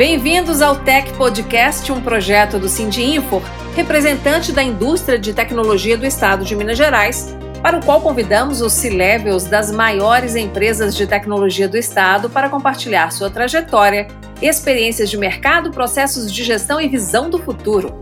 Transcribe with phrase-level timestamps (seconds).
[0.00, 3.42] Bem-vindos ao Tech Podcast, um projeto do Info,
[3.76, 8.72] representante da indústria de tecnologia do estado de Minas Gerais, para o qual convidamos os
[8.72, 14.08] C-Levels das maiores empresas de tecnologia do estado para compartilhar sua trajetória,
[14.40, 17.92] experiências de mercado, processos de gestão e visão do futuro.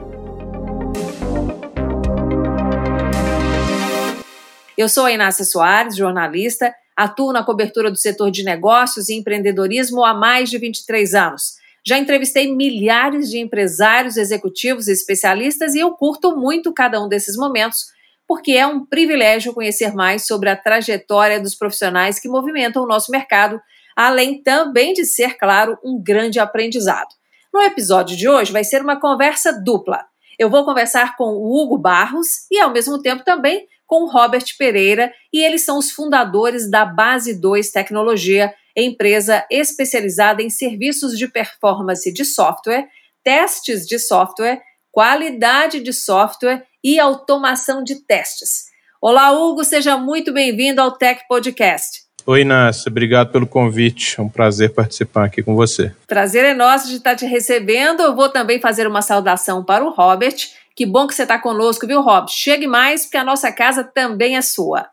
[4.76, 10.04] Eu sou a Inácia Soares, jornalista, atuo na cobertura do setor de negócios e empreendedorismo
[10.04, 11.58] há mais de 23 anos.
[11.86, 17.36] Já entrevistei milhares de empresários, executivos e especialistas e eu curto muito cada um desses
[17.36, 17.86] momentos,
[18.26, 23.10] porque é um privilégio conhecer mais sobre a trajetória dos profissionais que movimentam o nosso
[23.10, 23.60] mercado,
[23.96, 27.08] além também de ser, claro, um grande aprendizado.
[27.52, 30.04] No episódio de hoje vai ser uma conversa dupla.
[30.38, 34.44] Eu vou conversar com o Hugo Barros e, ao mesmo tempo, também com o Robert
[34.58, 41.26] Pereira, e eles são os fundadores da Base 2 Tecnologia, empresa especializada em serviços de
[41.28, 42.86] performance de software,
[43.24, 44.60] testes de software,
[44.92, 48.66] qualidade de software e automação de testes.
[49.00, 52.08] Olá, Hugo, seja muito bem-vindo ao Tech Podcast.
[52.26, 54.16] Oi, Inácio, obrigado pelo convite.
[54.18, 55.94] É um prazer participar aqui com você.
[56.06, 58.02] Prazer é nosso de estar te recebendo.
[58.02, 60.36] Eu vou também fazer uma saudação para o Robert.
[60.76, 62.28] Que bom que você está conosco, viu, Robert?
[62.28, 64.86] Chegue mais, porque a nossa casa também é sua.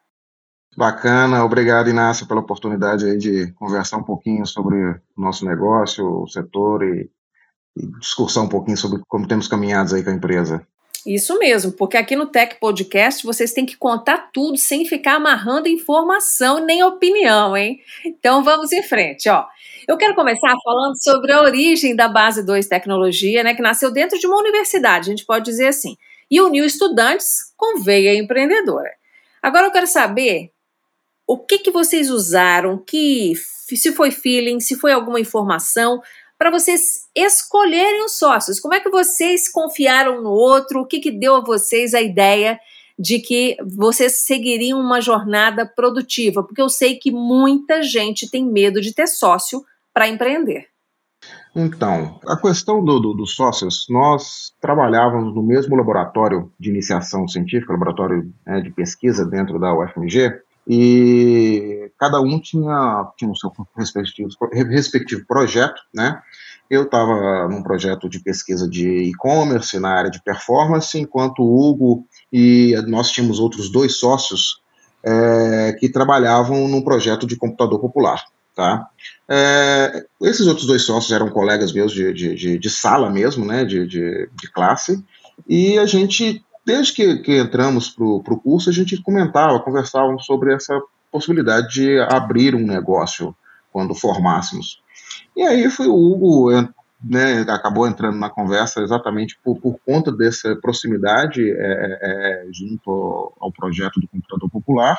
[0.76, 6.28] Bacana, obrigado Inácio pela oportunidade aí de conversar um pouquinho sobre o nosso negócio, o
[6.28, 7.09] setor e,
[7.78, 10.68] e discursar um pouquinho sobre como temos caminhado aí com a empresa.
[11.06, 15.70] Isso mesmo, porque aqui no Tech Podcast vocês têm que contar tudo sem ficar amarrando
[15.70, 17.80] informação nem opinião, hein?
[18.03, 19.46] Então vamos em frente, ó.
[19.88, 24.18] Eu quero começar falando sobre a origem da Base 2 Tecnologia, né, que nasceu dentro
[24.18, 25.96] de uma universidade, a gente pode dizer assim,
[26.30, 28.90] e uniu estudantes com veia empreendedora.
[29.44, 30.55] Agora eu quero saber
[31.28, 36.02] o que, que vocês usaram, que se foi feeling, se foi alguma informação,
[36.38, 38.59] para vocês escolherem os sócios.
[38.59, 40.81] Como é que vocês confiaram no outro?
[40.81, 42.59] O que, que deu a vocês a ideia
[42.97, 46.44] de que vocês seguiriam uma jornada produtiva?
[46.44, 50.68] Porque eu sei que muita gente tem medo de ter sócio para empreender.
[51.56, 57.72] Então, a questão dos do, do sócios, nós trabalhávamos no mesmo laboratório de iniciação científica,
[57.72, 60.34] laboratório né, de pesquisa dentro da UFMG,
[60.68, 66.22] e cada um tinha, tinha o seu respectivo, respectivo projeto, né?
[66.70, 72.08] Eu estava num projeto de pesquisa de e-commerce na área de performance, enquanto o Hugo
[72.34, 74.62] e nós tínhamos outros dois sócios
[75.03, 78.24] é, que trabalhavam num projeto de computador popular.
[78.56, 78.88] Tá?
[79.30, 83.66] É, esses outros dois sócios eram colegas meus de, de, de, de sala mesmo, né,
[83.66, 85.03] de, de, de, classe,
[85.47, 90.53] e a gente desde que, que entramos para o curso, a gente comentava, conversava sobre
[90.53, 90.74] essa
[91.12, 93.36] possibilidade de abrir um negócio
[93.72, 94.81] quando formássemos.
[95.36, 96.52] E aí foi o Hugo,
[97.03, 103.34] né, acabou entrando na conversa exatamente por, por conta dessa proximidade é, é, é junto
[103.40, 104.97] ao, projeto do computador popular,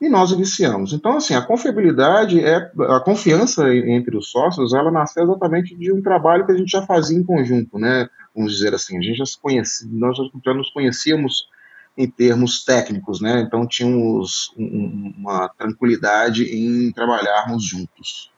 [0.00, 0.94] e nós iniciamos.
[0.94, 2.56] Então, assim, a confiabilidade, é,
[2.88, 6.82] a confiança entre os sócios, ela nasceu exatamente de um trabalho que a gente já
[6.82, 8.08] fazia em conjunto, né?
[8.40, 11.46] Vamos dizer assim, a gente já se conhecia, nós já nos conhecíamos
[11.96, 13.40] em termos técnicos, né?
[13.40, 18.30] Então tínhamos um, uma tranquilidade em trabalharmos juntos.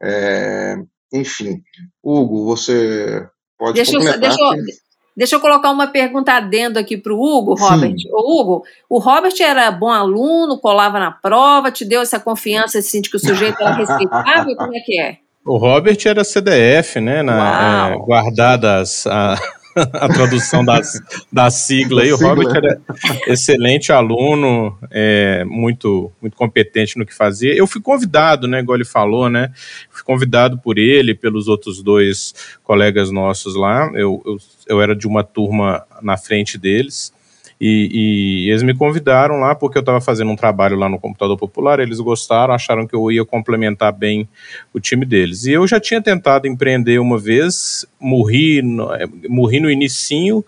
[0.00, 0.76] É,
[1.12, 1.62] enfim,
[2.02, 3.28] Hugo, você
[3.58, 4.14] pode deixa completar.
[4.14, 4.80] Eu, deixa, eu,
[5.16, 7.96] Deixa eu colocar uma pergunta adendo aqui para o Hugo, Robert.
[8.12, 13.00] O Hugo, o Robert era bom aluno, colava na prova, te deu essa confiança assim,
[13.00, 14.54] de que o sujeito era respeitável?
[14.56, 15.18] Como é que é?
[15.44, 17.22] O Robert era CDF, né?
[17.22, 19.38] Na, é, guardadas a,
[19.74, 21.00] a tradução das,
[21.32, 22.12] da sigla aí.
[22.12, 22.80] O Robert era
[23.26, 27.54] excelente aluno, é, muito, muito competente no que fazia.
[27.54, 29.50] Eu fui convidado, né, igual ele falou, né?
[29.90, 33.90] Fui convidado por ele, pelos outros dois colegas nossos lá.
[33.94, 34.36] Eu, eu,
[34.68, 37.12] eu era de uma turma na frente deles.
[37.60, 41.36] E, e, eles me convidaram lá porque eu estava fazendo um trabalho lá no Computador
[41.36, 44.26] Popular, eles gostaram, acharam que eu ia complementar bem
[44.72, 45.44] o time deles.
[45.44, 50.42] E eu já tinha tentado empreender uma vez, morri no, é, morri no inicinho,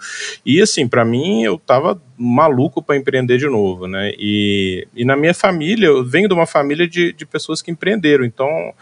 [0.47, 4.13] e assim, para mim, eu estava maluco para empreender de novo, né?
[4.17, 8.25] E, e na minha família, eu venho de uma família de, de pessoas que empreenderam,
[8.25, 8.73] então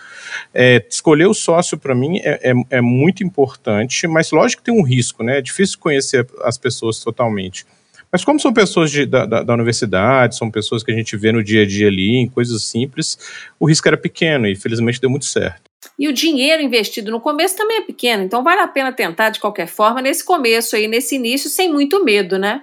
[0.54, 4.78] é, escolher o sócio para mim é, é, é muito importante, mas lógico que tem
[4.78, 5.38] um risco, né?
[5.38, 7.64] É difícil conhecer as pessoas totalmente.
[8.10, 11.44] Mas como são pessoas de, da, da, universidade, são pessoas que a gente vê no
[11.44, 13.18] dia a dia ali, em coisas simples,
[13.58, 15.62] o risco era pequeno e felizmente deu muito certo.
[15.98, 19.40] E o dinheiro investido no começo também é pequeno, então vale a pena tentar de
[19.40, 22.62] qualquer forma nesse começo aí, nesse início, sem muito medo, né?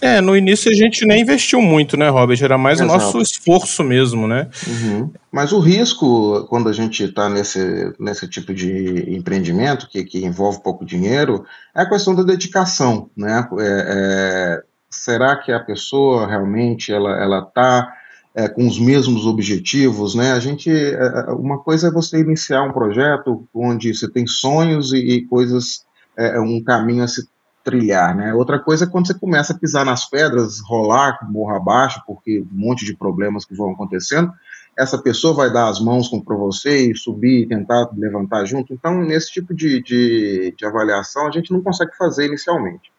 [0.00, 2.42] É, no início a gente nem investiu muito, né, Robert?
[2.42, 2.92] Era mais Exato.
[2.92, 4.48] o nosso esforço mesmo, né?
[4.66, 5.10] Uhum.
[5.30, 10.62] Mas o risco, quando a gente está nesse, nesse tipo de empreendimento, que, que envolve
[10.62, 11.44] pouco dinheiro,
[11.74, 13.48] é a questão da dedicação, né?
[13.60, 14.62] É, é,
[14.94, 17.92] será que a pessoa realmente ela está
[18.34, 20.32] é, com os mesmos objetivos, né?
[20.32, 24.92] A gente, é, é, uma coisa é você iniciar um projeto onde você tem sonhos
[24.92, 25.84] e, e coisas,
[26.16, 27.28] é, um caminho a se
[27.62, 28.34] trilhar, né?
[28.34, 32.48] Outra coisa é quando você começa a pisar nas pedras, rolar morro abaixo, porque um
[32.50, 34.32] monte de problemas que vão acontecendo,
[34.76, 38.74] essa pessoa vai dar as mãos para você e subir e tentar levantar junto.
[38.74, 42.92] Então, nesse tipo de, de, de avaliação, a gente não consegue fazer inicialmente.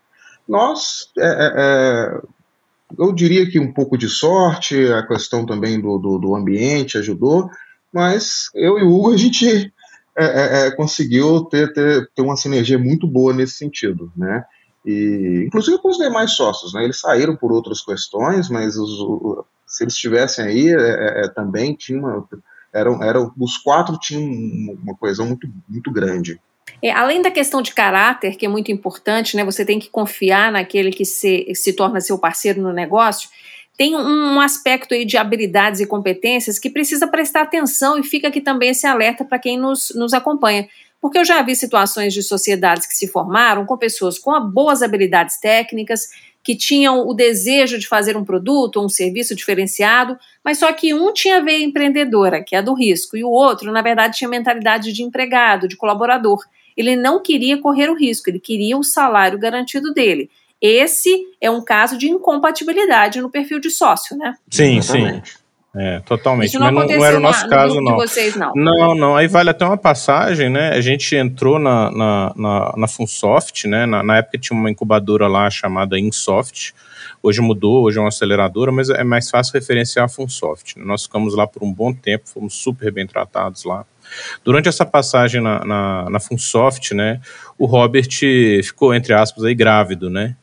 [0.47, 2.21] Nós, é, é, é,
[2.97, 7.49] eu diria que um pouco de sorte, a questão também do, do, do ambiente ajudou,
[7.91, 9.73] mas eu e o Hugo, a gente
[10.17, 14.45] é, é, é, conseguiu ter, ter, ter uma sinergia muito boa nesse sentido, né?
[14.85, 16.83] E, inclusive com os demais sócios, né?
[16.83, 20.75] Eles saíram por outras questões, mas os, o, se eles estivessem aí,
[21.33, 22.27] também tinha uma,
[22.71, 24.23] eram, eram, os quatro tinham
[24.83, 26.39] uma coesão muito, muito grande.
[26.81, 29.43] É, além da questão de caráter, que é muito importante, né?
[29.43, 33.29] Você tem que confiar naquele que se, se torna seu parceiro no negócio.
[33.77, 38.39] Tem um aspecto aí de habilidades e competências que precisa prestar atenção e fica aqui
[38.39, 40.67] também esse alerta para quem nos, nos acompanha.
[41.01, 45.39] Porque eu já vi situações de sociedades que se formaram com pessoas com boas habilidades
[45.39, 46.07] técnicas,
[46.41, 50.93] que tinham o desejo de fazer um produto ou um serviço diferenciado, mas só que
[50.93, 54.29] um tinha veia empreendedora, que é a do risco, e o outro, na verdade, tinha
[54.29, 56.45] mentalidade de empregado, de colaborador.
[56.75, 60.29] Ele não queria correr o risco, ele queria o salário garantido dele.
[60.61, 64.35] Esse é um caso de incompatibilidade no perfil de sócio, né?
[64.49, 65.29] Sim, Exatamente.
[65.29, 65.45] sim.
[65.77, 66.47] É, totalmente.
[66.47, 67.95] Isso não Mas não, não era o nosso na, caso, não.
[67.97, 68.53] Vocês, não.
[68.55, 69.17] Não, não.
[69.17, 70.69] Aí vale até uma passagem, né?
[70.69, 73.85] A gente entrou na, na, na, na Funsoft, né?
[73.85, 76.73] Na, na, época tinha uma incubadora lá chamada Insoft.
[77.21, 80.79] Hoje mudou, hoje é uma aceleradora, mas é mais fácil referenciar a Funsoft.
[80.79, 83.85] Nós ficamos lá por um bom tempo, fomos super bem tratados lá.
[84.43, 87.19] Durante essa passagem na, na, na Funsoft, né,
[87.57, 88.09] o Robert
[88.63, 90.35] ficou, entre aspas, aí grávido, né?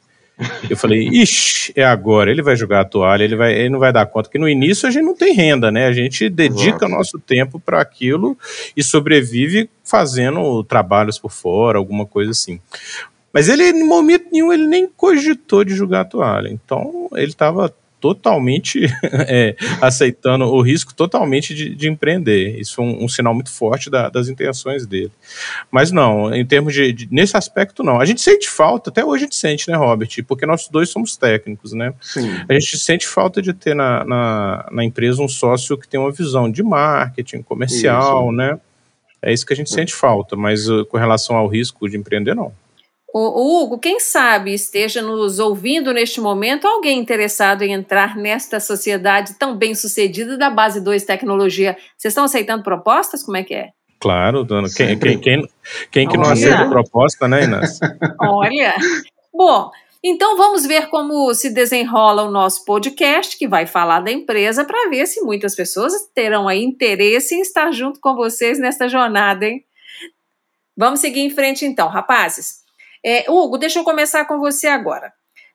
[0.69, 3.93] Eu falei, ixi, é agora, ele vai jogar a toalha, ele, vai, ele não vai
[3.93, 5.87] dar conta, que no início a gente não tem renda, né?
[5.87, 6.97] A gente dedica Nossa.
[6.97, 8.37] nosso tempo para aquilo
[8.77, 12.61] e sobrevive fazendo trabalhos por fora, alguma coisa assim.
[13.33, 16.49] Mas ele, em momento nenhum, ele nem cogitou de jogar a toalha.
[16.49, 18.81] Então, ele estava totalmente
[19.29, 22.59] é, aceitando o risco totalmente de, de empreender.
[22.59, 25.13] Isso foi um, um sinal muito forte da, das intenções dele.
[25.71, 28.01] Mas não, em termos de, de, nesse aspecto não.
[28.01, 30.09] A gente sente falta, até hoje a gente sente, né, Robert?
[30.27, 31.95] Porque nós dois somos técnicos, né?
[32.01, 32.29] Sim.
[32.49, 36.11] A gente sente falta de ter na, na, na empresa um sócio que tem uma
[36.11, 38.33] visão de marketing, comercial, isso.
[38.33, 38.59] né?
[39.23, 39.75] É isso que a gente é.
[39.77, 42.53] sente falta, mas uh, com relação ao risco de empreender, não.
[43.15, 49.35] O, Hugo, quem sabe esteja nos ouvindo neste momento alguém interessado em entrar nesta sociedade
[49.39, 51.77] tão bem sucedida da Base 2 Tecnologia.
[51.99, 53.23] Vocês estão aceitando propostas?
[53.23, 53.69] Como é que é?
[54.01, 54.67] Claro, dona.
[54.75, 55.49] Quem, quem, quem,
[55.91, 57.79] quem que não aceita proposta, né, Inas?
[58.19, 58.75] Olha.
[59.31, 59.71] Bom,
[60.03, 64.89] então vamos ver como se desenrola o nosso podcast, que vai falar da empresa, para
[64.89, 69.63] ver se muitas pessoas terão aí interesse em estar junto com vocês nesta jornada, hein?
[70.75, 72.62] Vamos seguir em frente então, rapazes.
[73.05, 75.13] É, Hugo, deixa eu começar com você agora.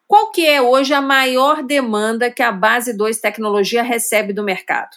[0.07, 4.95] Qual que é hoje a maior demanda que a Base 2 Tecnologia recebe do mercado?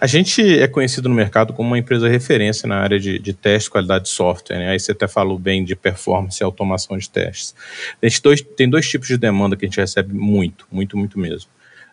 [0.00, 3.68] A gente é conhecido no mercado como uma empresa referência na área de, de teste
[3.68, 4.58] qualidade de software.
[4.58, 4.70] Né?
[4.70, 7.54] Aí você até falou bem de performance e automação de testes.
[8.02, 11.50] Gente dois, tem dois tipos de demanda que a gente recebe muito, muito, muito mesmo.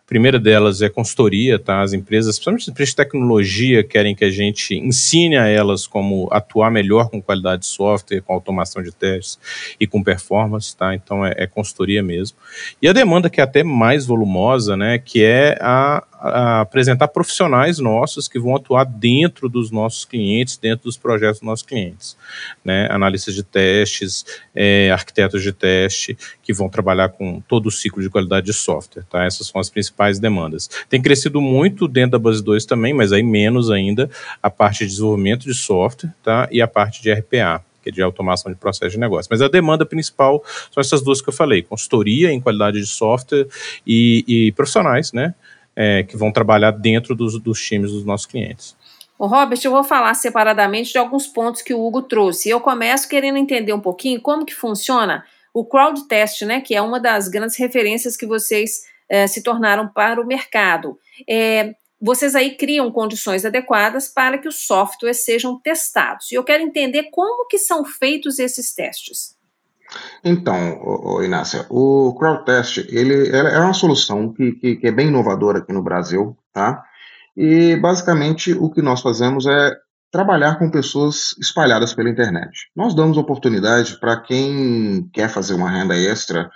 [0.08, 1.82] Primeira delas é consultoria, tá?
[1.82, 6.28] As empresas, principalmente as empresas de tecnologia, querem que a gente ensine a elas como
[6.32, 9.40] atuar melhor com qualidade de software, com automação de testes
[9.80, 10.94] e com performance, tá?
[10.94, 12.38] Então é, é consultoria mesmo.
[12.80, 15.00] E a demanda que é até mais volumosa, né?
[15.00, 20.98] Que é a apresentar profissionais nossos que vão atuar dentro dos nossos clientes, dentro dos
[20.98, 22.18] projetos dos nossos clientes,
[22.64, 22.88] né?
[22.90, 28.10] Analistas de testes, é, arquitetos de teste, que vão trabalhar com todo o ciclo de
[28.10, 29.26] qualidade de software, tá?
[29.26, 30.70] Essas são as principais demandas.
[30.90, 34.10] Tem crescido muito dentro da Base 2 também, mas aí menos ainda
[34.42, 36.48] a parte de desenvolvimento de software, tá?
[36.52, 39.30] E a parte de RPA que é de automação de processo de negócio.
[39.30, 43.48] Mas a demanda principal são essas duas que eu falei: consultoria em qualidade de software
[43.86, 45.36] e, e profissionais, né?
[45.76, 48.76] É, que vão trabalhar dentro dos, dos times dos nossos clientes.
[49.18, 52.50] O Robert, eu vou falar separadamente de alguns pontos que o Hugo trouxe.
[52.50, 56.82] Eu começo querendo entender um pouquinho como que funciona o crowd test, né, que é
[56.82, 61.00] uma das grandes referências que vocês é, se tornaram para o mercado.
[61.30, 66.30] É, vocês aí criam condições adequadas para que os softwares sejam testados.
[66.32, 69.36] E eu quero entender como que são feitos esses testes.
[70.24, 75.60] Então, o, Inácia, o CrowdTest ele, é uma solução que, que, que, é bem inovadora
[75.60, 76.84] aqui no Brasil, tá?
[77.38, 79.76] E basicamente o que nós fazemos é
[80.12, 82.70] trabalhar com pessoas espalhadas pela internet.
[82.76, 86.50] Nós damos oportunidade para quem quer fazer uma renda extra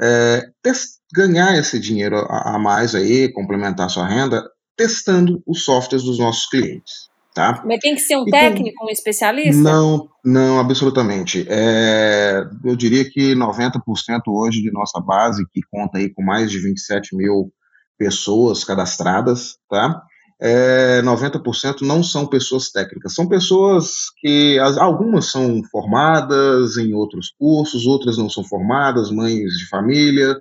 [0.00, 0.48] é,
[1.14, 4.42] ganhar esse dinheiro a, a mais aí, complementar sua renda,
[4.76, 7.11] testando os softwares dos nossos clientes.
[7.34, 7.62] Tá?
[7.64, 9.62] Mas tem que ser um então, técnico, um especialista?
[9.62, 11.46] Não, não, absolutamente.
[11.48, 13.80] É, eu diria que 90%
[14.28, 17.50] hoje de nossa base, que conta aí com mais de 27 mil
[17.98, 20.02] pessoas cadastradas, tá?
[20.44, 27.86] É, 90% não são pessoas técnicas, são pessoas que algumas são formadas em outros cursos,
[27.86, 30.36] outras não são formadas, mães de família,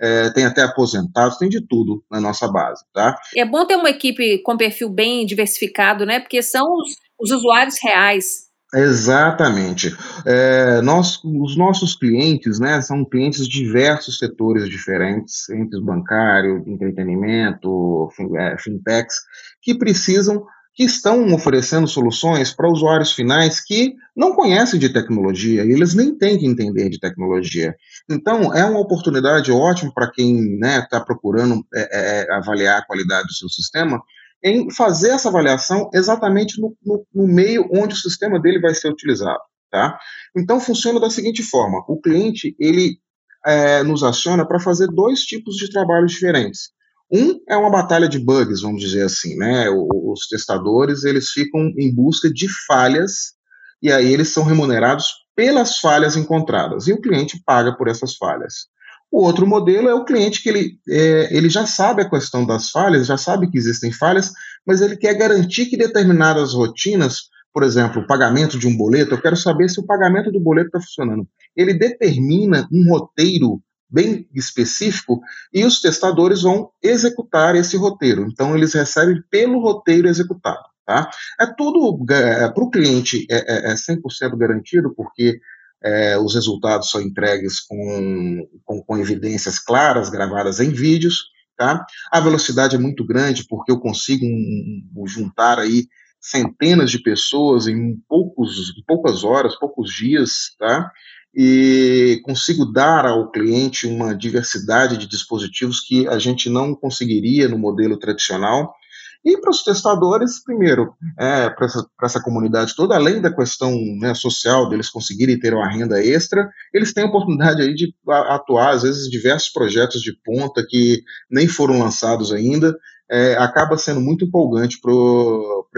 [0.00, 3.18] é, tem até aposentados, tem de tudo na nossa base, tá?
[3.36, 6.20] É bom ter uma equipe com perfil bem diversificado, né?
[6.20, 8.46] Porque são os, os usuários reais.
[8.74, 9.96] Exatamente.
[10.26, 18.08] É, nós, os nossos clientes, né, são clientes de diversos setores diferentes, entre bancário, entretenimento,
[18.36, 19.14] é, fintechs,
[19.62, 20.44] que precisam
[20.76, 26.14] que estão oferecendo soluções para usuários finais que não conhecem de tecnologia e eles nem
[26.14, 27.74] têm que entender de tecnologia.
[28.10, 32.84] Então, é uma oportunidade ótima para quem está né, tá procurando é, é, avaliar a
[32.84, 34.02] qualidade do seu sistema,
[34.44, 38.90] em fazer essa avaliação exatamente no, no, no meio onde o sistema dele vai ser
[38.90, 39.40] utilizado.
[39.70, 39.98] Tá?
[40.36, 42.98] Então, funciona da seguinte forma: o cliente ele
[43.46, 46.75] é, nos aciona para fazer dois tipos de trabalhos diferentes.
[47.10, 49.68] Um é uma batalha de bugs, vamos dizer assim, né?
[49.70, 53.34] Os testadores eles ficam em busca de falhas
[53.80, 58.66] e aí eles são remunerados pelas falhas encontradas e o cliente paga por essas falhas.
[59.10, 62.70] O outro modelo é o cliente que ele, é, ele já sabe a questão das
[62.70, 64.32] falhas, já sabe que existem falhas,
[64.66, 69.22] mas ele quer garantir que determinadas rotinas, por exemplo, o pagamento de um boleto, eu
[69.22, 71.28] quero saber se o pagamento do boleto está funcionando.
[71.54, 75.20] Ele determina um roteiro bem específico
[75.52, 78.26] e os testadores vão executar esse roteiro.
[78.30, 80.64] Então, eles recebem pelo roteiro executado.
[80.86, 81.10] Tá?
[81.40, 85.40] É tudo é, para o cliente é, é, é 100% garantido, porque
[85.82, 91.24] é, os resultados são entregues com, com, com, evidências claras, gravadas em vídeos.
[91.56, 91.84] Tá?
[92.12, 95.86] A velocidade é muito grande, porque eu consigo um, juntar aí
[96.20, 100.90] centenas de pessoas em, poucos, em poucas horas, poucos dias, tá?
[101.36, 107.58] E consigo dar ao cliente uma diversidade de dispositivos que a gente não conseguiria no
[107.58, 108.74] modelo tradicional.
[109.22, 114.14] E para os testadores, primeiro, é, para essa, essa, comunidade toda, além da questão né,
[114.14, 118.82] social deles conseguirem ter uma renda extra, eles têm a oportunidade aí de atuar, às
[118.84, 122.74] vezes, diversos projetos de ponta que nem foram lançados ainda,
[123.10, 124.92] é, acaba sendo muito empolgante para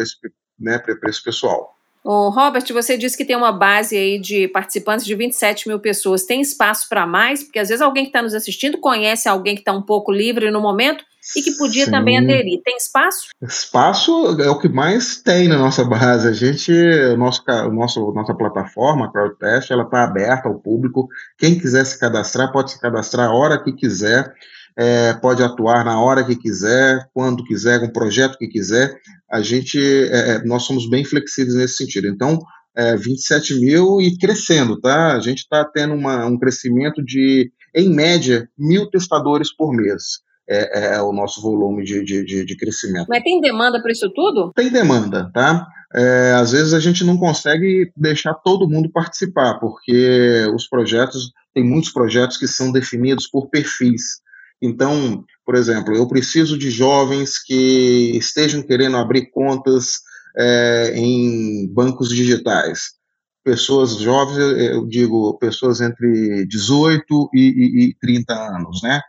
[0.02, 0.14] esse,
[0.60, 1.77] né, esse pessoal.
[2.04, 6.24] O Robert, você disse que tem uma base aí de participantes de 27 mil pessoas.
[6.24, 7.42] Tem espaço para mais?
[7.42, 10.50] Porque às vezes alguém que está nos assistindo conhece alguém que está um pouco livre
[10.50, 11.04] no momento
[11.36, 11.90] e que podia Sim.
[11.90, 12.60] também aderir.
[12.64, 13.28] Tem espaço?
[13.42, 16.28] Espaço é o que mais tem na nossa base.
[16.28, 21.08] A gente, o nosso, o nosso, nossa plataforma, a CrowdTest, ela está aberta ao público.
[21.36, 24.32] Quem quiser se cadastrar, pode se cadastrar a hora que quiser
[24.78, 28.96] é, pode atuar na hora que quiser, quando quiser, com o projeto que quiser.
[29.28, 32.06] A gente, é, é nós somos bem flexíveis nesse sentido.
[32.06, 32.38] Então,
[32.76, 35.16] é, 27 mil e crescendo, tá?
[35.16, 40.20] A gente está tendo uma, um crescimento de, em média, mil testadores por mês.
[40.48, 43.08] É, é o nosso volume de, de, de, de crescimento.
[43.08, 44.52] Mas tem demanda para isso tudo?
[44.54, 45.66] Tem demanda, tá?
[45.92, 51.64] É, às vezes a gente não consegue deixar todo mundo participar, porque os projetos, tem
[51.64, 54.20] muitos projetos que são definidos por perfis.
[54.60, 60.00] Então, por exemplo, eu preciso de jovens que estejam querendo abrir contas
[60.36, 62.98] é, em bancos digitais.
[63.44, 69.00] Pessoas jovens, eu digo, pessoas entre 18 e, e, e 30 anos, né?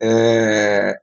[0.00, 0.96] É,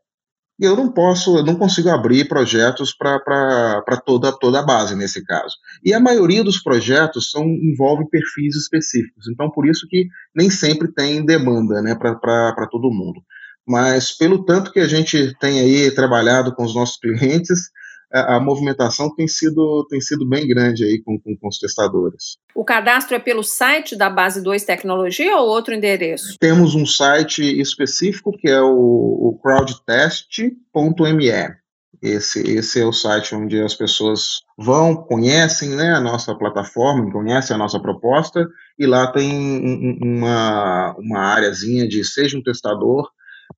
[0.60, 5.56] eu não posso, eu não consigo abrir projetos para toda, toda a base nesse caso.
[5.84, 10.92] E a maioria dos projetos são, envolve perfis específicos, então por isso que nem sempre
[10.94, 13.22] tem demanda né, para todo mundo
[13.68, 17.70] mas pelo tanto que a gente tem aí trabalhado com os nossos clientes,
[18.14, 22.38] a, a movimentação tem sido, tem sido bem grande aí com, com, com, os testadores.
[22.54, 26.36] O cadastro é pelo site da Base 2 Tecnologia ou outro endereço?
[26.40, 31.62] Temos um site específico que é o, o crowdtest.me.
[32.02, 37.56] Esse, esse é o site onde as pessoas vão, conhecem né, a nossa plataforma, conhecem
[37.56, 38.48] a nossa proposta,
[38.80, 43.08] e lá tem uma, uma áreazinha de seja um testador,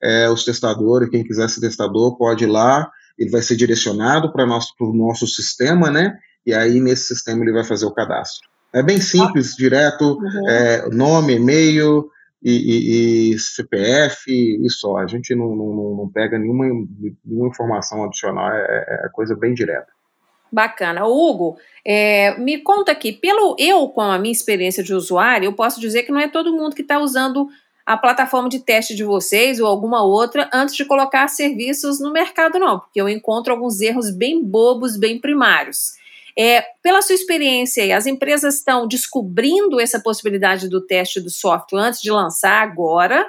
[0.02, 4.44] é, os testadores, quem quiser ser testador pode ir lá, ele vai ser direcionado para
[4.44, 6.18] o nosso, nosso sistema, né?
[6.46, 8.48] E aí nesse sistema ele vai fazer o cadastro.
[8.74, 10.50] É bem simples, direto, uhum.
[10.50, 12.10] é, nome, e-mail
[12.44, 14.98] e, e, e, CPF e só.
[14.98, 16.66] A gente não, não, não pega nenhuma,
[17.24, 19.88] nenhuma informação adicional, é, é coisa bem direta.
[20.52, 21.08] Bacana.
[21.08, 25.80] Hugo, é, me conta aqui, pelo eu, com a minha experiência de usuário, eu posso
[25.80, 27.48] dizer que não é todo mundo que está usando
[27.86, 32.60] a plataforma de teste de vocês ou alguma outra antes de colocar serviços no mercado,
[32.60, 35.94] não, porque eu encontro alguns erros bem bobos, bem primários.
[36.38, 42.02] É, pela sua experiência, as empresas estão descobrindo essa possibilidade do teste do software antes
[42.02, 43.26] de lançar agora?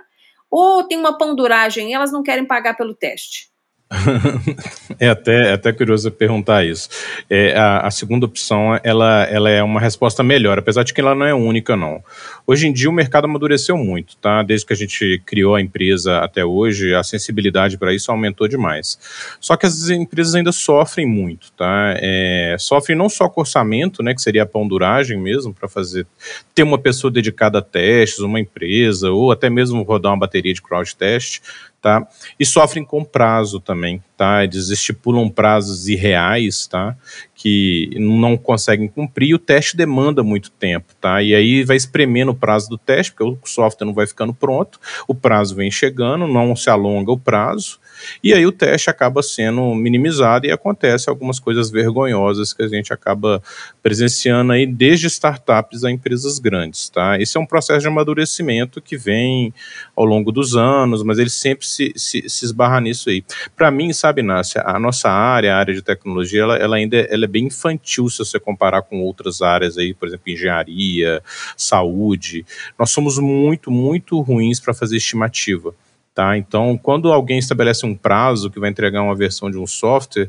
[0.50, 3.53] Ou tem uma panduragem e elas não querem pagar pelo teste?
[4.98, 6.88] é até, é até curioso perguntar isso.
[7.28, 11.14] É, a, a, segunda opção, ela, ela é uma resposta melhor, apesar de que ela
[11.14, 12.02] não é única, não.
[12.46, 14.42] Hoje em dia o mercado amadureceu muito, tá?
[14.42, 18.98] Desde que a gente criou a empresa até hoje, a sensibilidade para isso aumentou demais.
[19.40, 21.94] Só que as empresas ainda sofrem muito, tá?
[21.96, 26.06] É, sofrem não só com orçamento, né, que seria a ponduragem mesmo, para fazer,
[26.54, 30.62] ter uma pessoa dedicada a testes, uma empresa, ou até mesmo rodar uma bateria de
[30.62, 31.40] crowd test,
[31.84, 32.08] tá?
[32.40, 34.44] E sofrem com prazo também, tá?
[34.44, 36.96] Eles estipulam prazos irreais, tá?
[37.34, 41.22] Que não conseguem cumprir e o teste demanda muito tempo, tá?
[41.22, 44.78] E aí vai espremendo o prazo do teste, porque o software não vai ficando pronto,
[45.08, 47.78] o prazo vem chegando, não se alonga o prazo,
[48.22, 52.92] e aí o teste acaba sendo minimizado e acontece algumas coisas vergonhosas que a gente
[52.92, 53.42] acaba
[53.82, 57.20] presenciando aí desde startups a empresas grandes, tá?
[57.20, 59.52] Esse é um processo de amadurecimento que vem
[59.94, 63.24] ao longo dos anos, mas ele sempre se, se, se esbarra nisso aí.
[63.56, 67.24] Para mim, sabe, Nácia, a nossa área, a área de tecnologia, ela, ela ainda ela
[67.24, 71.22] é bem infantil se você comparar com outras áreas aí, por exemplo, engenharia,
[71.56, 72.44] saúde.
[72.78, 75.74] Nós somos muito, muito ruins para fazer estimativa.
[76.14, 76.36] Tá?
[76.36, 80.28] Então, quando alguém estabelece um prazo que vai entregar uma versão de um software,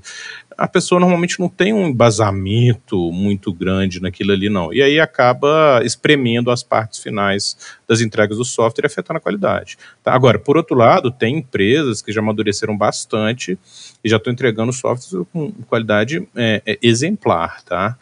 [0.57, 4.74] a pessoa normalmente não tem um embasamento muito grande naquilo ali, não.
[4.74, 7.57] E aí acaba espremendo as partes finais
[7.88, 9.77] das entregas do software e afetando a qualidade.
[10.03, 10.13] Tá?
[10.13, 13.57] Agora, por outro lado, tem empresas que já amadureceram bastante
[14.03, 17.97] e já estão entregando softwares com qualidade é, é, exemplar, tá?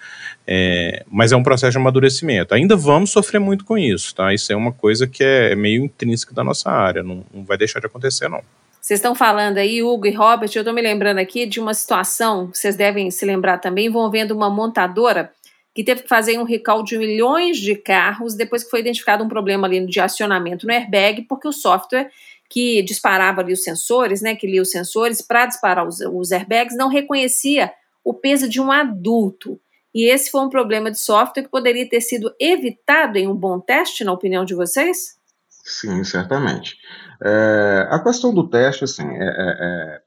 [0.45, 2.53] É, mas é um processo de amadurecimento.
[2.53, 4.33] Ainda vamos sofrer muito com isso, tá?
[4.33, 7.79] Isso é uma coisa que é meio intrínseca da nossa área, não, não vai deixar
[7.79, 8.41] de acontecer, não.
[8.83, 12.47] Vocês estão falando aí, Hugo e Robert, eu estou me lembrando aqui de uma situação,
[12.53, 15.31] vocês devem se lembrar também, envolvendo uma montadora
[15.73, 19.29] que teve que fazer um recall de milhões de carros depois que foi identificado um
[19.29, 22.11] problema ali de acionamento no airbag, porque o software
[22.49, 26.75] que disparava ali os sensores, né, que lia os sensores para disparar os, os airbags,
[26.75, 27.71] não reconhecia
[28.03, 29.57] o peso de um adulto.
[29.95, 33.61] E esse foi um problema de software que poderia ter sido evitado em um bom
[33.61, 35.22] teste, na opinião de vocês?
[35.63, 36.75] Sim, certamente.
[37.23, 40.01] É, a questão do teste, assim, é, é, é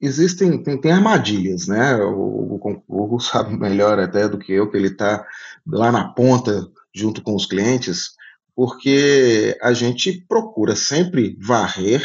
[0.00, 1.96] existem, tem, tem, armadilhas, né?
[1.96, 5.24] O, o, o Hugo sabe melhor até do que eu, que ele está
[5.66, 8.10] lá na ponta junto com os clientes,
[8.54, 12.02] porque a gente procura sempre varrer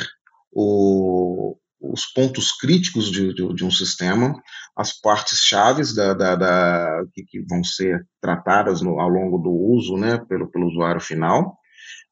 [0.52, 4.34] o, os pontos críticos de, de, de, um sistema,
[4.76, 9.52] as partes chaves da, da, da que, que, vão ser tratadas no, ao longo do
[9.52, 11.58] uso, né, pelo, pelo usuário final,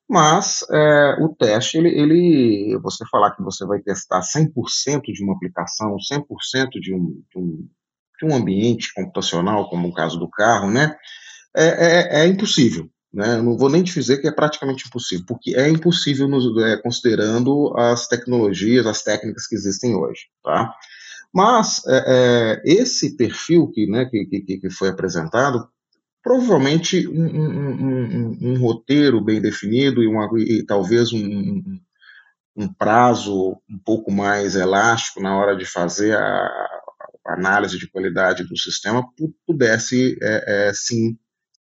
[0.07, 5.33] mas é, o teste, ele, ele, você falar que você vai testar 100% de uma
[5.33, 7.69] aplicação, 100% de um, de, um,
[8.19, 10.95] de um ambiente computacional, como o caso do carro, né,
[11.55, 12.87] é, é, é impossível.
[13.11, 13.41] Né?
[13.41, 17.73] Não vou nem te dizer que é praticamente impossível, porque é impossível nos, é, considerando
[17.77, 20.23] as tecnologias, as técnicas que existem hoje.
[20.43, 20.71] Tá?
[21.33, 25.67] Mas é, esse perfil que, né, que, que, que foi apresentado
[26.25, 31.77] provavelmente um, um, um, um, roteiro bem definido e, uma, e talvez um,
[32.79, 36.47] prazo um pouco mais elástico na hora de fazer a,
[37.27, 39.07] a análise de qualidade do sistema
[39.45, 41.15] pudesse é, é, sim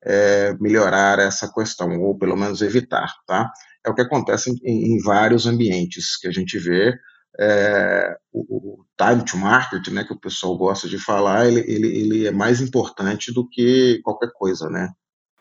[0.04, 3.50] é, melhorar essa questão ou pelo menos evitar, tá?
[3.84, 6.96] É o que acontece em, em vários ambientes que a gente vê
[7.38, 11.88] é, o, o, time to market, né, que o pessoal gosta de falar, ele, ele,
[11.88, 14.90] ele é mais importante do que qualquer coisa, né?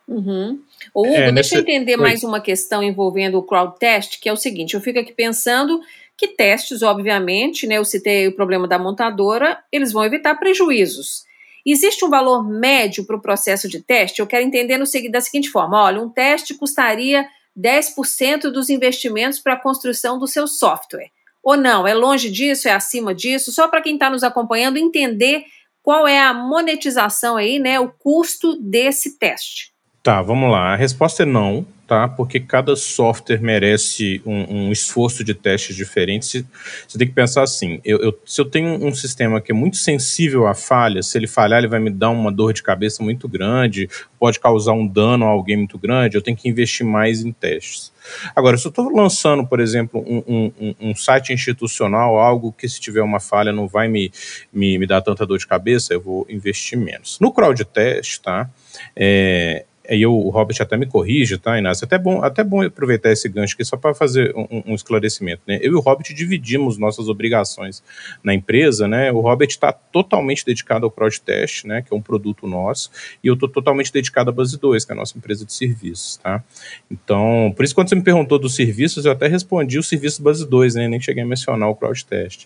[0.07, 0.59] Uhum.
[0.93, 2.01] Hugo, é, deixa eu entender Oi.
[2.01, 5.79] mais uma questão envolvendo o crowd test, que é o seguinte, eu fico aqui pensando
[6.17, 11.23] que testes, obviamente, né, eu citei o problema da montadora, eles vão evitar prejuízos.
[11.65, 14.19] Existe um valor médio para o processo de teste?
[14.19, 17.27] Eu quero entender no, da seguinte forma: olha, um teste custaria
[17.57, 21.11] 10% dos investimentos para a construção do seu software.
[21.43, 21.87] Ou não?
[21.87, 22.67] É longe disso?
[22.67, 23.51] É acima disso?
[23.51, 25.45] Só para quem está nos acompanhando entender
[25.81, 27.79] qual é a monetização aí, né?
[27.79, 29.70] O custo desse teste.
[30.03, 30.73] Tá, vamos lá.
[30.73, 32.07] A resposta é não, tá?
[32.07, 36.43] Porque cada software merece um, um esforço de testes diferentes.
[36.87, 39.77] Você tem que pensar assim: eu, eu, se eu tenho um sistema que é muito
[39.77, 43.27] sensível a falhas, se ele falhar, ele vai me dar uma dor de cabeça muito
[43.27, 43.87] grande,
[44.17, 47.91] pode causar um dano a alguém muito grande, eu tenho que investir mais em testes.
[48.35, 52.81] Agora, se eu estou lançando, por exemplo, um, um, um, site institucional, algo que se
[52.81, 54.11] tiver uma falha não vai me,
[54.51, 57.19] me, me dar tanta dor de cabeça, eu vou investir menos.
[57.19, 58.49] No crowd test, tá?
[58.95, 61.85] É, e o Robert até me corrige, tá, Inácio?
[61.85, 65.41] Até bom, até bom aproveitar esse gancho aqui só para fazer um, um, esclarecimento.
[65.45, 65.59] Né?
[65.61, 67.83] Eu e o Robert dividimos nossas obrigações
[68.23, 69.11] na empresa, né?
[69.11, 71.81] O Robert está totalmente dedicado ao crowd test, né?
[71.81, 72.89] Que é um produto nosso,
[73.23, 76.17] e eu estou totalmente dedicado à Base 2, que é a nossa empresa de serviços,
[76.17, 76.41] tá?
[76.89, 80.47] Então, por isso, quando você me perguntou dos serviços, eu até respondi o serviço Base
[80.47, 80.87] 2, né?
[80.87, 82.45] Nem cheguei a mencionar o crowd test.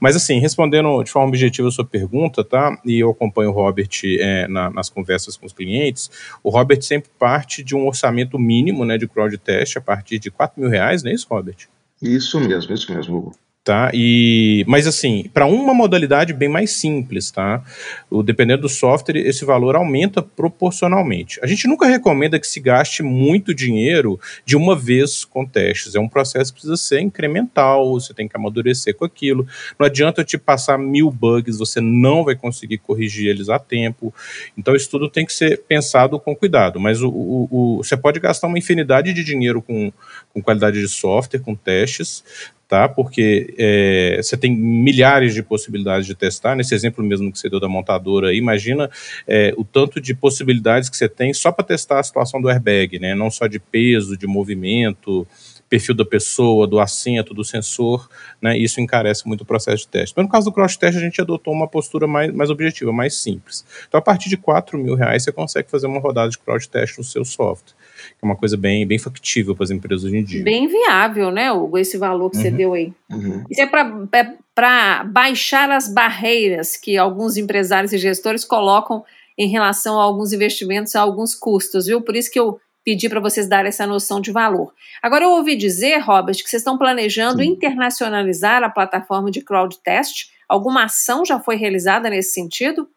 [0.00, 2.76] Mas, assim, respondendo de forma objetiva a sua pergunta, tá?
[2.84, 6.10] E eu acompanho o Robert é, na, nas conversas com os clientes,
[6.42, 10.30] o Robert sempre parte de um orçamento mínimo né, de crowd test a partir de
[10.30, 11.68] 4 mil reais, não é isso, Robert?
[12.00, 13.90] Isso mesmo, isso mesmo, Hugo tá?
[13.92, 17.62] E, mas assim, para uma modalidade bem mais simples, tá?
[18.10, 21.38] O, dependendo do software, esse valor aumenta proporcionalmente.
[21.42, 25.94] A gente nunca recomenda que se gaste muito dinheiro de uma vez com testes.
[25.94, 29.46] É um processo que precisa ser incremental, você tem que amadurecer com aquilo.
[29.78, 34.12] Não adianta eu te passar mil bugs, você não vai conseguir corrigir eles a tempo.
[34.56, 36.80] Então, isso tudo tem que ser pensado com cuidado.
[36.80, 39.92] Mas o, o, o você pode gastar uma infinidade de dinheiro com,
[40.32, 42.24] com qualidade de software, com testes,
[42.70, 42.88] tá?
[42.88, 46.54] Porque é, você tem milhares de possibilidades de testar.
[46.54, 48.88] Nesse exemplo mesmo que você deu da montadora, imagina
[49.26, 53.00] é, o tanto de possibilidades que você tem só para testar a situação do airbag,
[53.00, 53.12] né?
[53.12, 55.26] Não só de peso, de movimento,
[55.68, 58.08] perfil da pessoa, do assento, do sensor,
[58.40, 58.56] né?
[58.56, 60.14] Isso encarece muito o processo de teste.
[60.16, 63.16] Mas no caso do cross test, a gente adotou uma postura mais, mais objetiva, mais
[63.16, 63.66] simples.
[63.88, 66.98] Então, a partir de 4 mil reais, você consegue fazer uma rodada de cross test
[66.98, 67.79] no seu software
[68.20, 70.42] é uma coisa bem, bem factível para as empresas hoje em dia.
[70.42, 72.42] Bem viável, né, Hugo, esse valor que uhum.
[72.42, 72.92] você deu aí.
[73.10, 73.44] Uhum.
[73.50, 79.04] Isso é para é baixar as barreiras que alguns empresários e gestores colocam
[79.38, 82.02] em relação a alguns investimentos, a alguns custos, viu?
[82.02, 84.72] Por isso que eu pedi para vocês darem essa noção de valor.
[85.02, 87.50] Agora, eu ouvi dizer, Robert, que vocês estão planejando Sim.
[87.50, 90.30] internacionalizar a plataforma de crowd test.
[90.48, 92.88] Alguma ação já foi realizada nesse sentido?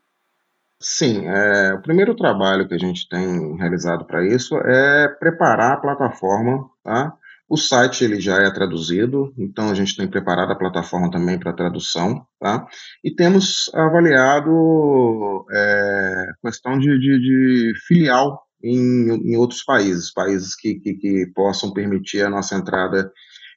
[0.85, 5.77] Sim, é, o primeiro trabalho que a gente tem realizado para isso é preparar a
[5.77, 7.13] plataforma, tá?
[7.47, 11.53] O site ele já é traduzido, então a gente tem preparado a plataforma também para
[11.53, 12.67] tradução, tá?
[13.01, 20.75] E temos avaliado é, questão de, de, de filial em, em, outros países, países que,
[20.75, 23.09] que, que, possam permitir a nossa entrada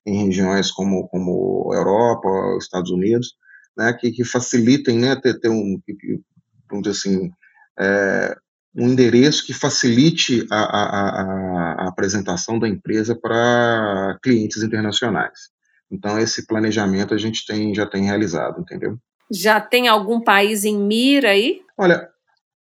[0.07, 2.29] em regiões como, como Europa,
[2.61, 3.35] Estados Unidos,
[3.77, 6.21] né, que, que facilitem, né, ter, ter um, que,
[6.69, 7.31] vamos dizer assim,
[7.79, 8.37] é,
[8.77, 15.49] um endereço que facilite a, a, a, a apresentação da empresa para clientes internacionais.
[15.91, 18.99] Então, esse planejamento a gente tem, já tem realizado, entendeu?
[19.31, 21.61] Já tem algum país em mira aí?
[21.79, 22.09] Olha,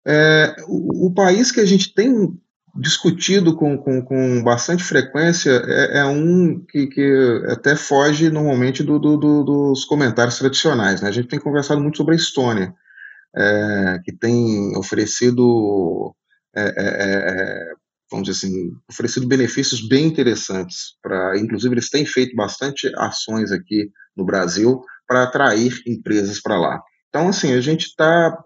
[0.07, 2.31] é, o, o, país que a gente tem
[2.77, 8.99] discutido com, com, com bastante frequência é, é um que, que, até foge normalmente do,
[8.99, 11.01] do, do, dos comentários tradicionais.
[11.01, 11.09] Né?
[11.09, 12.73] A gente tem conversado muito sobre a Estônia
[13.35, 16.15] é, que tem oferecido,
[16.55, 17.73] é,
[18.09, 20.95] vamos dizer assim, oferecido benefícios bem interessantes.
[21.01, 26.81] Para, inclusive, eles têm feito bastante ações aqui no Brasil para atrair empresas para lá.
[27.09, 28.37] Então, assim, a gente está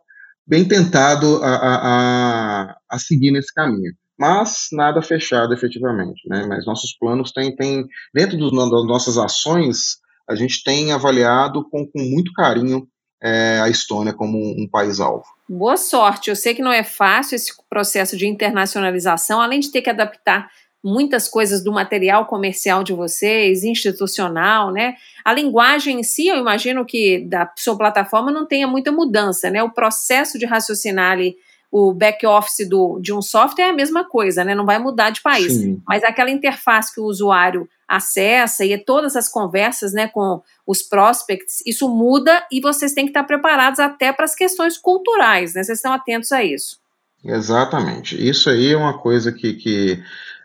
[0.45, 6.45] bem tentado a, a, a, seguir nesse caminho mas nada fechado efetivamente, né?
[6.45, 9.95] Mas nossos planos têm, têm dentro dos, das nossas ações,
[10.29, 12.85] a gente tem avaliado com, com muito carinho
[13.21, 15.25] é, a Estônia como um, um país-alvo.
[15.47, 16.29] Boa sorte.
[16.29, 20.49] Eu sei que não é fácil esse processo de internacionalização, além de ter que adaptar
[20.83, 24.95] muitas coisas do material comercial de vocês, institucional, né?
[25.25, 29.61] A linguagem em si, eu imagino que da sua plataforma não tenha muita mudança, né?
[29.61, 31.35] O processo de raciocinar ali
[31.71, 32.67] o back-office
[33.01, 34.55] de um software é a mesma coisa, né?
[34.55, 35.53] Não vai mudar de país.
[35.53, 35.81] Sim.
[35.87, 41.63] Mas aquela interface que o usuário acessa e todas as conversas né, com os prospects,
[41.65, 45.63] isso muda e vocês têm que estar preparados até para as questões culturais, né?
[45.63, 46.77] Vocês estão atentos a isso.
[47.23, 48.15] Exatamente.
[48.15, 50.01] Isso aí é uma coisa que, que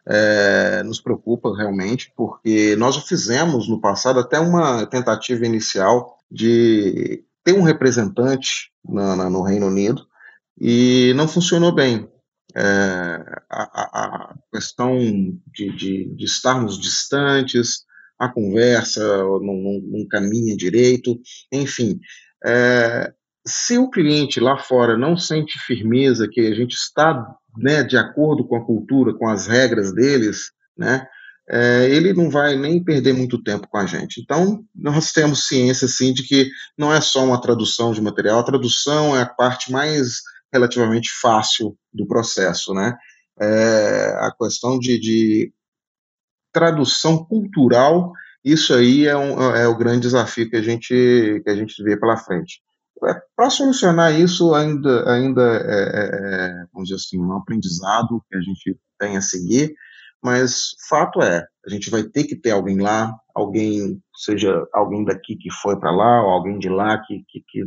[0.07, 7.23] é, nos preocupa realmente, porque nós já fizemos no passado até uma tentativa inicial de
[7.43, 10.07] ter um representante na, na, no Reino Unido
[10.59, 12.09] e não funcionou bem.
[12.57, 12.63] É,
[13.51, 13.63] a,
[14.31, 14.97] a, questão
[15.53, 17.81] de, de, de, estarmos distantes,
[18.19, 21.19] a conversa não, não, não caminha direito,
[21.53, 21.99] enfim.
[22.45, 23.13] É,
[23.47, 28.47] se o cliente lá fora não sente firmeza que a gente está né, de acordo
[28.47, 31.07] com a cultura, com as regras deles, né,
[31.49, 34.21] é, ele não vai nem perder muito tempo com a gente.
[34.21, 38.45] Então, nós temos ciência, sim, de que não é só uma tradução de material, a
[38.45, 40.23] tradução é a parte mais
[40.55, 42.97] relativamente fácil do processo, né?
[43.41, 45.53] É, a questão de, de,
[46.53, 48.13] tradução cultural,
[48.45, 51.99] isso aí é, um, é o grande desafio que a gente, que a gente vê
[51.99, 52.61] pela frente.
[53.05, 58.37] É, Para solucionar isso, ainda, ainda é, é, é, vamos dizer assim, um aprendizado que
[58.37, 59.75] a gente tem a seguir,
[60.23, 65.35] mas fato é, a gente vai ter que ter alguém lá, alguém, seja alguém daqui
[65.35, 67.65] que foi para lá, ou alguém de lá que, que, que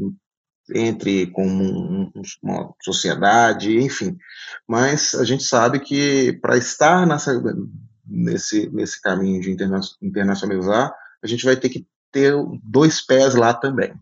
[0.73, 2.11] entre com um,
[2.43, 4.17] uma sociedade, enfim.
[4.67, 7.41] Mas a gente sabe que para estar nessa,
[8.05, 13.53] nesse, nesse caminho de interna internacionalizar, a gente vai ter que ter dois pés lá
[13.53, 13.93] também.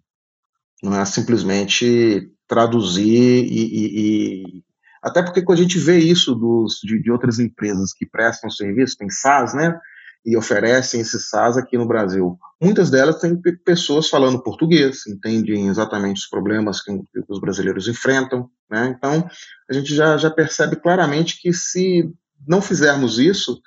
[0.84, 4.64] Não é simplesmente traduzir e, e, e
[5.02, 8.98] até porque quando a gente vê isso dos, de, de outras empresas que prestam serviço,
[8.98, 9.80] tem SaaS, né?
[10.26, 12.38] E oferecem esse SaaS aqui no Brasil.
[12.62, 16.92] Muitas delas têm pessoas falando português, entendem exatamente os problemas que,
[17.30, 18.96] os brasileiros enfrentam, né?
[18.98, 19.28] Então,
[19.70, 22.12] a gente já, já percebe claramente que se
[22.48, 23.62] não fizermos isso,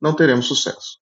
[0.00, 1.02] não teremos sucesso.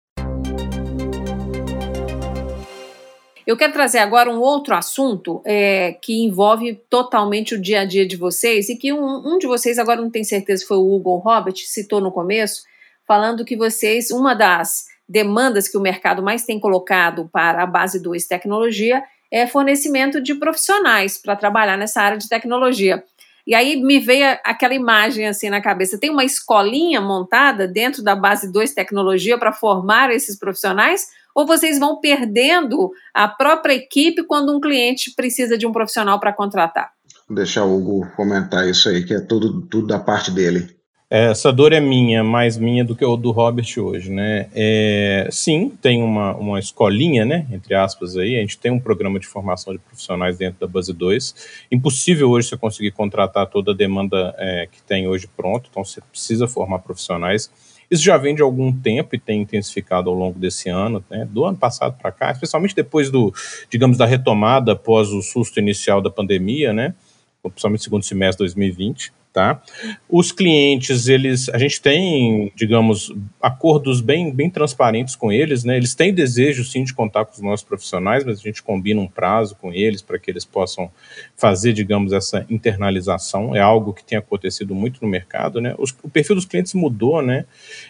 [3.44, 8.06] Eu quero trazer agora um outro assunto é, que envolve totalmente o dia a dia
[8.06, 10.94] de vocês e que um, um de vocês, agora não tenho certeza se foi o
[10.94, 12.62] Hugo Robert, citou no começo,
[13.06, 18.00] falando que vocês, uma das demandas que o mercado mais tem colocado para a base
[18.00, 23.04] 2 tecnologia é fornecimento de profissionais para trabalhar nessa área de tecnologia.
[23.46, 25.98] E aí me veio aquela imagem assim na cabeça.
[25.98, 31.08] Tem uma escolinha montada dentro da base 2 tecnologia para formar esses profissionais?
[31.34, 36.32] ou vocês vão perdendo a própria equipe quando um cliente precisa de um profissional para
[36.32, 36.92] contratar?
[37.26, 40.68] Vou deixar o Hugo comentar isso aí, que é tudo, tudo da parte dele.
[41.14, 44.48] Essa dor é minha, mais minha do que o do Robert hoje, né?
[44.54, 47.46] É, sim, tem uma, uma escolinha, né?
[47.52, 50.90] Entre aspas aí, a gente tem um programa de formação de profissionais dentro da Base
[50.90, 51.66] 2.
[51.70, 56.00] Impossível hoje você conseguir contratar toda a demanda é, que tem hoje pronto, então você
[56.00, 57.50] precisa formar profissionais.
[57.90, 61.44] Isso já vem de algum tempo e tem intensificado ao longo desse ano, né, do
[61.44, 63.34] ano passado para cá, especialmente depois do,
[63.68, 66.94] digamos, da retomada após o susto inicial da pandemia, né,
[67.42, 69.62] principalmente segundo semestre de 2020 tá?
[70.08, 75.76] Os clientes, eles, a gente tem, digamos, acordos bem, bem transparentes com eles, né?
[75.76, 79.08] Eles têm desejo, sim, de contar com os nossos profissionais, mas a gente combina um
[79.08, 80.90] prazo com eles para que eles possam
[81.34, 83.56] fazer, digamos, essa internalização.
[83.56, 85.74] É algo que tem acontecido muito no mercado, né?
[85.78, 87.46] Os, o perfil dos clientes mudou, né?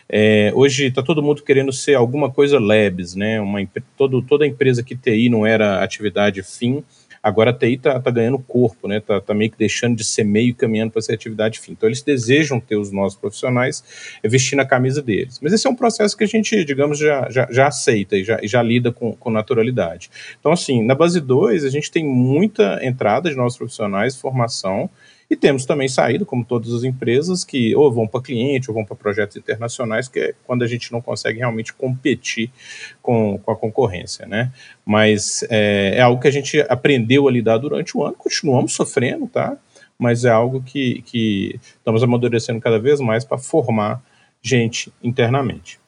[0.08, 3.40] É, hoje está todo mundo querendo ser alguma coisa labs, né?
[3.40, 3.58] Uma,
[3.96, 6.84] todo, toda empresa que TI não era atividade fim,
[7.22, 8.98] Agora a TI está tá ganhando corpo, né?
[8.98, 11.72] Está tá meio que deixando de ser meio caminhando para ser atividade fim.
[11.72, 13.84] Então eles desejam ter os nossos profissionais
[14.24, 15.38] vestindo a camisa deles.
[15.40, 18.40] Mas esse é um processo que a gente, digamos, já, já, já aceita e já,
[18.42, 20.10] já lida com, com naturalidade.
[20.40, 24.90] Então, assim, na base 2, a gente tem muita entrada de nossos profissionais, formação,
[25.32, 28.84] e temos também saído, como todas as empresas, que ou vão para cliente ou vão
[28.84, 32.50] para projetos internacionais, que é quando a gente não consegue realmente competir
[33.00, 34.52] com, com a concorrência, né?
[34.84, 39.26] Mas é, é algo que a gente aprendeu a lidar durante o ano, continuamos sofrendo,
[39.26, 39.56] tá?
[39.98, 44.02] Mas é algo que, que estamos amadurecendo cada vez mais para formar
[44.42, 45.80] gente internamente.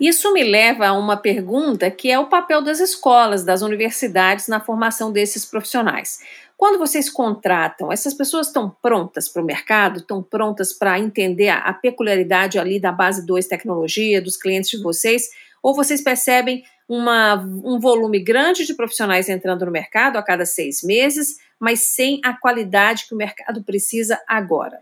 [0.00, 4.58] Isso me leva a uma pergunta que é o papel das escolas, das universidades na
[4.58, 6.18] formação desses profissionais.
[6.60, 11.56] Quando vocês contratam, essas pessoas estão prontas para o mercado, estão prontas para entender a,
[11.56, 15.30] a, peculiaridade ali da base 2 tecnologia, dos clientes de vocês,
[15.62, 20.82] ou vocês percebem uma, um volume grande de profissionais entrando no mercado a cada seis
[20.82, 24.80] meses, mas sem a qualidade que o mercado precisa agora?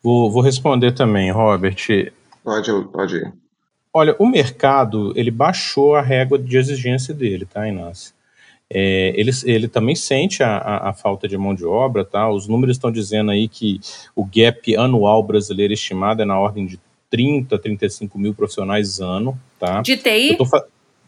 [0.00, 1.74] Vou, vou responder também, Robert.
[2.44, 3.32] Pode, pode ir.
[3.92, 8.14] Olha, o mercado, ele baixou a régua de exigência dele, tá, Inácio?
[8.72, 12.28] É, ele, ele também sente a, a, a, falta de mão de obra, tá?
[12.28, 13.80] Os números estão dizendo aí que
[14.14, 19.82] o gap anual brasileiro estimado é na ordem de 30, 35 mil profissionais ano, tá?
[19.82, 20.36] De TI?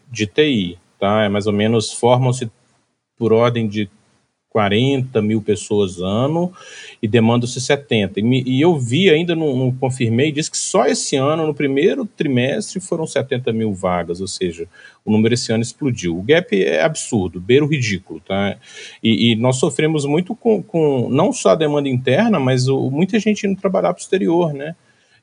[0.09, 1.23] De TI, tá?
[1.23, 2.49] É mais ou menos, formam-se
[3.17, 3.89] por ordem de
[4.49, 6.51] 40 mil pessoas ano
[7.01, 8.19] e demandam-se 70.
[8.19, 12.05] E, e, eu vi, ainda não, não, confirmei, diz que só esse ano, no primeiro
[12.05, 14.67] trimestre, foram 70 mil vagas, ou seja,
[15.05, 16.17] o número esse ano explodiu.
[16.17, 18.57] O gap é absurdo, beira o ridículo, tá?
[19.03, 23.19] E, e nós sofremos muito com, com, não só a demanda interna, mas o, muita
[23.19, 24.75] gente indo trabalhar para o exterior, né?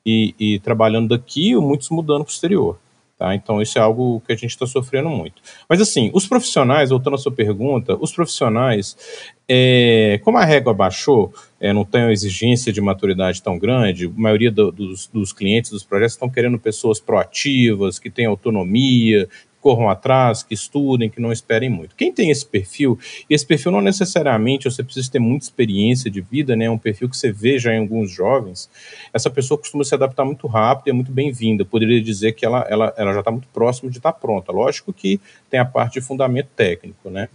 [0.05, 2.79] E, e trabalhando daqui, muitos mudando para o exterior.
[3.19, 3.35] Tá?
[3.35, 5.41] Então, isso é algo que a gente está sofrendo muito.
[5.67, 8.95] Mas, assim, os profissionais, voltando à sua pergunta, os profissionais,
[9.49, 14.21] é, como a régua baixou, é, não tem uma exigência de maturidade tão grande, a
[14.21, 19.27] maioria do, dos, dos clientes dos projetos estão querendo pessoas proativas, que têm autonomia,
[19.67, 21.97] corram atrás, que estudem, que não esperem muito.
[21.97, 22.97] Quem tem esse perfil,
[23.29, 26.67] e esse perfil não necessariamente você precisa ter muita experiência de vida, né?
[26.67, 28.71] É um perfil que você vê já em alguns jovens.
[29.13, 31.65] Essa pessoa costuma se adaptar muito rápido e é muito bem-vinda.
[31.65, 34.53] Poderia dizer que ela, ela, ela já está muito próxima de estar tá pronta.
[34.53, 37.29] Lógico que tem a parte de fundamento técnico, né?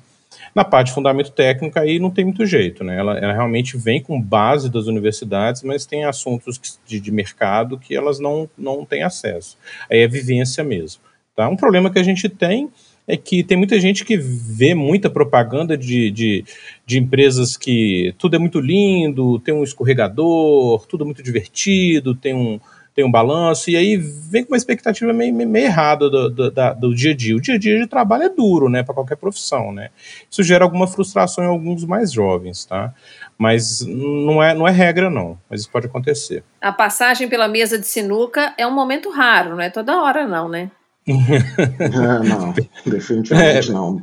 [0.56, 2.98] Na parte de fundamento técnico, aí não tem muito jeito, né?
[2.98, 7.94] Ela, ela realmente vem com base das universidades, mas tem assuntos de, de mercado que
[7.94, 9.58] elas não, não têm acesso.
[9.90, 11.11] Aí é vivência mesmo.
[11.36, 11.48] Tá?
[11.48, 12.70] Um problema que a gente tem
[13.08, 16.46] é que tem muita gente que vê muita propaganda de, de,
[16.86, 22.60] de, empresas que tudo é muito lindo, tem um escorregador, tudo muito divertido, tem um,
[22.94, 26.74] tem um balanço, e aí vem com uma expectativa meio, meio, errada do, do, da,
[26.74, 27.36] do dia a dia.
[27.36, 29.90] O dia a dia de trabalho é duro, né, para qualquer profissão, né.
[30.30, 32.94] Isso gera alguma frustração em alguns mais jovens, tá.
[33.38, 36.44] Mas não é, não é regra, não, mas isso pode acontecer.
[36.60, 40.50] A passagem pela mesa de sinuca é um momento raro, não é toda hora, não,
[40.50, 40.70] né?
[41.08, 41.90] É,
[42.28, 42.54] não,
[42.86, 44.02] definitivamente é, não.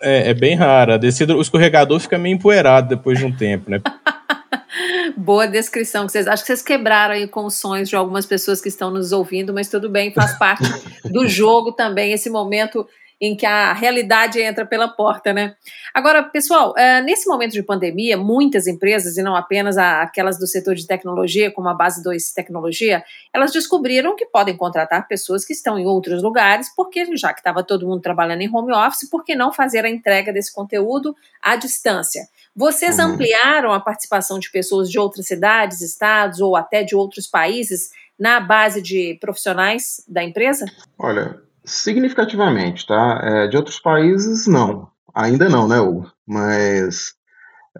[0.00, 0.94] É, é bem rara.
[0.94, 3.80] A descida, o escorregador fica meio empoeirado depois de um tempo, né?
[5.16, 6.08] Boa descrição.
[6.08, 9.12] Vocês, acho que vocês quebraram aí com os sonhos de algumas pessoas que estão nos
[9.12, 10.64] ouvindo, mas tudo bem, faz parte
[11.10, 12.86] do jogo também, esse momento
[13.22, 15.54] em que a realidade entra pela porta, né?
[15.94, 20.74] Agora, pessoal, é, nesse momento de pandemia, muitas empresas, e não apenas aquelas do setor
[20.74, 25.78] de tecnologia, como a Base 2 Tecnologia, elas descobriram que podem contratar pessoas que estão
[25.78, 29.36] em outros lugares, porque já que estava todo mundo trabalhando em home office, por que
[29.36, 32.26] não fazer a entrega desse conteúdo à distância?
[32.56, 33.12] Vocês uhum.
[33.12, 38.40] ampliaram a participação de pessoas de outras cidades, estados ou até de outros países na
[38.40, 40.66] base de profissionais da empresa?
[40.98, 43.20] Olha, Significativamente, tá?
[43.22, 44.88] É, de outros países, não.
[45.14, 46.10] Ainda não, né, Hugo?
[46.26, 47.14] Mas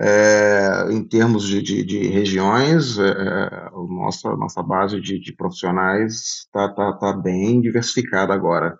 [0.00, 6.44] é, em termos de, de, de regiões, é, é nossa, nossa base de, de profissionais
[6.46, 8.78] está tá, tá bem diversificada agora.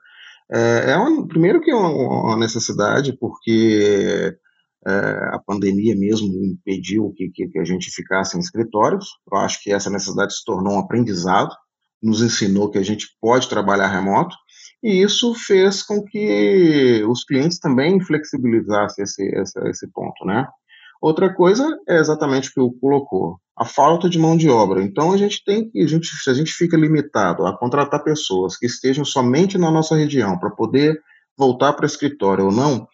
[0.51, 4.37] É, é uma, primeiro que é uma, uma necessidade, porque
[4.87, 4.93] é,
[5.33, 9.07] a pandemia mesmo impediu que, que, que, a gente ficasse em escritórios.
[9.31, 11.55] Eu acho que essa necessidade se tornou um aprendizado,
[12.03, 14.35] nos ensinou que a gente pode trabalhar remoto,
[14.83, 20.47] e isso fez com que os clientes também flexibilizassem esse, esse, esse ponto, né?
[21.01, 24.83] Outra coisa é exatamente o que o colocou, a falta de mão de obra.
[24.83, 28.57] Então a gente tem que, a gente, se a gente fica limitado a contratar pessoas
[28.57, 31.01] que estejam somente na nossa região para poder
[31.37, 32.87] voltar para o escritório ou não,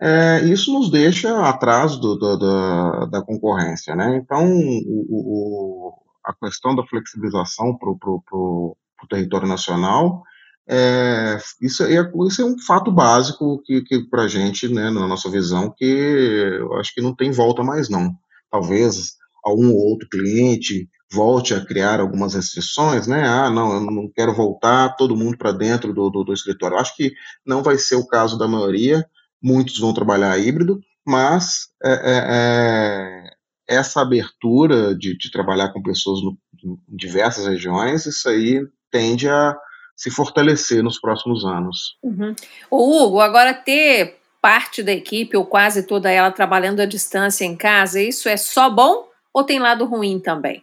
[0.00, 4.16] é, isso nos deixa atrás do, do, da, da, concorrência, né?
[4.16, 5.94] Então o, o,
[6.24, 8.76] a questão da flexibilização para o
[9.08, 10.22] território nacional
[10.68, 15.06] é, isso, é, isso é um fato básico que, que para a gente, né, na
[15.06, 18.12] nossa visão, que eu acho que não tem volta mais não.
[18.50, 23.26] Talvez algum outro cliente volte a criar algumas restrições, né?
[23.26, 26.74] Ah, não, eu não quero voltar todo mundo para dentro do, do, do, escritório.
[26.74, 27.12] Eu acho que
[27.46, 29.06] não vai ser o caso da maioria,
[29.40, 33.30] muitos vão trabalhar híbrido, mas é, é,
[33.68, 39.28] é essa abertura de, de, trabalhar com pessoas no, em diversas regiões, isso aí tende
[39.28, 39.56] a,
[39.96, 41.96] se fortalecer nos próximos anos.
[42.02, 42.34] Uhum.
[42.70, 47.56] O Hugo, agora ter parte da equipe ou quase toda ela trabalhando à distância em
[47.56, 50.62] casa, isso é só bom ou tem lado ruim também?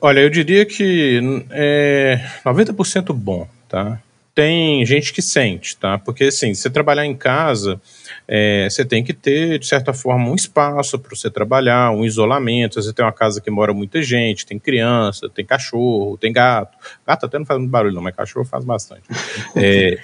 [0.00, 4.00] Olha, eu diria que é 90% bom, tá?
[4.36, 5.96] Tem gente que sente, tá?
[5.96, 7.80] Porque assim, você trabalhar em casa,
[8.28, 12.74] é, você tem que ter, de certa forma, um espaço para você trabalhar, um isolamento.
[12.74, 16.76] Você tem uma casa que mora muita gente, tem criança, tem cachorro, tem gato.
[17.06, 19.04] Gato até não faz muito barulho, não, mas cachorro faz bastante.
[19.58, 19.98] É,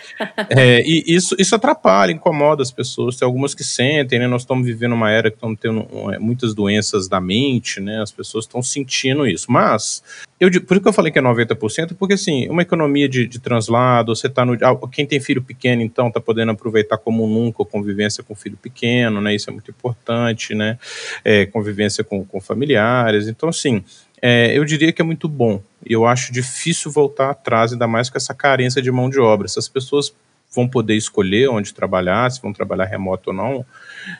[0.49, 3.17] é, e isso, isso atrapalha, incomoda as pessoas.
[3.17, 4.27] Tem algumas que sentem, né?
[4.27, 8.01] Nós estamos vivendo uma era que estamos tendo é, muitas doenças da mente, né?
[8.01, 9.53] As pessoas estão sentindo isso.
[9.53, 10.03] Mas
[10.43, 13.39] eu, por isso que eu falei que é 90%, porque assim, uma economia de, de
[13.39, 14.59] translado, você tá no.
[14.89, 19.21] Quem tem filho pequeno, então, tá podendo aproveitar como nunca a convivência com filho pequeno,
[19.21, 19.37] né?
[19.37, 20.81] Isso é muito importante, né?
[21.25, 23.29] É, convivência com, com familiares.
[23.29, 23.85] Então, assim,
[24.21, 25.63] é, eu diria que é muito bom.
[25.89, 29.47] E eu acho difícil voltar atrás, ainda mais com essa carência de mão de obra.
[29.47, 30.13] Essas pessoas
[30.55, 33.67] vão poder escolher onde trabalhar, se vão trabalhar remoto ou não,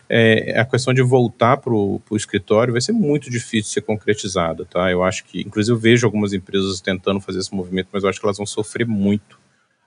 [0.09, 4.65] é, a questão de voltar para o escritório vai ser muito difícil de ser concretizada,
[4.65, 4.91] tá?
[4.91, 8.19] Eu acho que, inclusive, eu vejo algumas empresas tentando fazer esse movimento, mas eu acho
[8.19, 9.39] que elas vão sofrer muito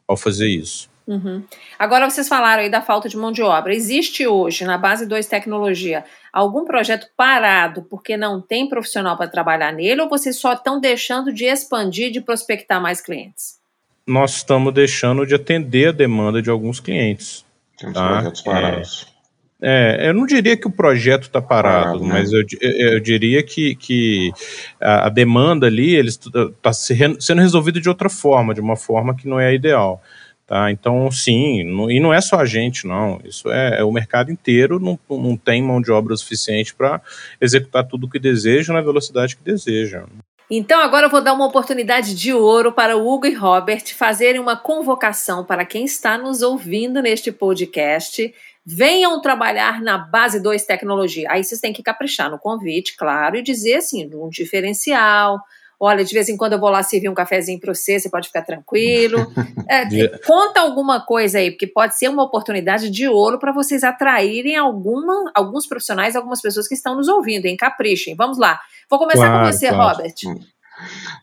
[0.08, 0.90] ao fazer isso.
[1.08, 1.44] Uhum.
[1.78, 3.74] Agora vocês falaram aí da falta de mão de obra.
[3.74, 9.72] Existe hoje, na base 2 tecnologia, algum projeto parado porque não tem profissional para trabalhar
[9.72, 13.60] nele ou vocês só estão deixando de expandir, de prospectar mais clientes?
[14.08, 17.46] Nós estamos deixando de atender a demanda de alguns clientes.
[17.78, 18.08] Temos tá?
[18.08, 19.16] projetos parados.
[19.62, 22.10] É, é, eu não diria que o projeto está parado, parado né?
[22.10, 24.32] mas eu, eu, diria que, que
[24.80, 29.40] a, a demanda ali está sendo resolvida de outra forma, de uma forma que não
[29.40, 30.02] é a ideal.
[30.46, 30.70] Tá?
[30.70, 33.20] Então, sim, não, e não é só a gente, não.
[33.24, 37.02] Isso é, é o mercado inteiro, não, não tem mão de obra suficiente para
[37.42, 40.04] executar tudo o que deseja na velocidade que deseja.
[40.50, 44.40] Então, agora eu vou dar uma oportunidade de ouro para o Hugo e Robert fazerem
[44.40, 48.32] uma convocação para quem está nos ouvindo neste podcast.
[48.64, 51.32] Venham trabalhar na Base 2 Tecnologia.
[51.32, 55.40] Aí vocês têm que caprichar no convite, claro, e dizer assim, um diferencial,
[55.80, 58.28] Olha, de vez em quando eu vou lá servir um cafezinho para você, você pode
[58.28, 59.26] ficar tranquilo.
[59.68, 64.56] É, conta alguma coisa aí, porque pode ser uma oportunidade de ouro para vocês atraírem
[64.56, 67.58] alguma, alguns profissionais, algumas pessoas que estão nos ouvindo, hein?
[67.58, 68.16] Caprichem.
[68.16, 68.60] Vamos lá.
[68.88, 69.98] Vou começar claro, com você, claro.
[69.98, 70.14] Robert.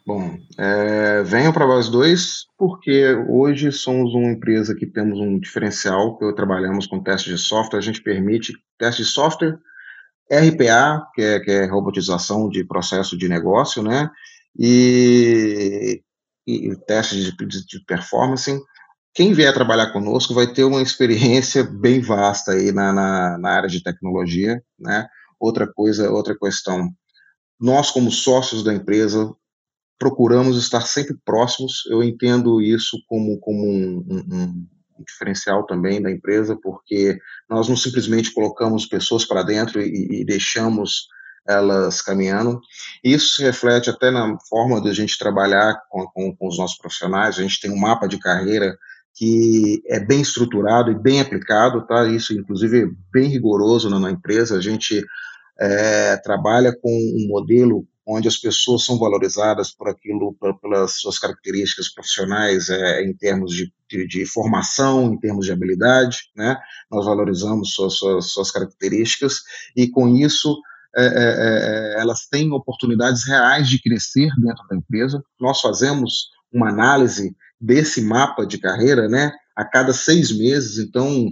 [0.07, 6.17] Bom, é, venham para nós dois, porque hoje somos uma empresa que temos um diferencial,
[6.19, 9.59] que trabalhamos com teste de software, a gente permite teste de software,
[10.31, 14.11] RPA, que é, que é robotização de processo de negócio, né?
[14.59, 16.03] E,
[16.47, 18.61] e testes de, de, de performance.
[19.15, 23.69] Quem vier trabalhar conosco vai ter uma experiência bem vasta aí na, na, na área
[23.69, 25.07] de tecnologia, né?
[25.39, 26.89] Outra coisa, outra questão,
[27.61, 29.35] nós como sócios da empresa
[29.99, 31.85] procuramos estar sempre próximos.
[31.87, 34.67] Eu entendo isso como, como um, um,
[34.99, 40.25] um diferencial também da empresa, porque nós não simplesmente colocamos pessoas para dentro e, e
[40.25, 41.07] deixamos
[41.47, 42.61] elas caminhando.
[43.03, 46.79] Isso se reflete até na forma de a gente trabalhar com, com, com, os nossos
[46.79, 47.39] profissionais.
[47.39, 48.77] A gente tem um mapa de carreira
[49.15, 52.07] que é bem estruturado e bem aplicado, tá?
[52.07, 54.57] Isso, inclusive, é bem rigoroso na, na empresa.
[54.57, 55.05] A gente
[55.61, 61.89] é, trabalha com um modelo onde as pessoas são valorizadas por aquilo, pelas suas características
[61.89, 66.59] profissionais, é, em termos de, de, de, formação, em termos de habilidade, né?
[66.91, 69.41] Nós valorizamos suas, suas, suas características
[69.77, 70.61] e com isso
[70.97, 75.23] é, é, é, elas têm oportunidades reais de crescer dentro da empresa.
[75.41, 80.79] Nós fazemos uma análise desse mapa de carreira, né, a cada seis meses.
[80.79, 81.31] Então,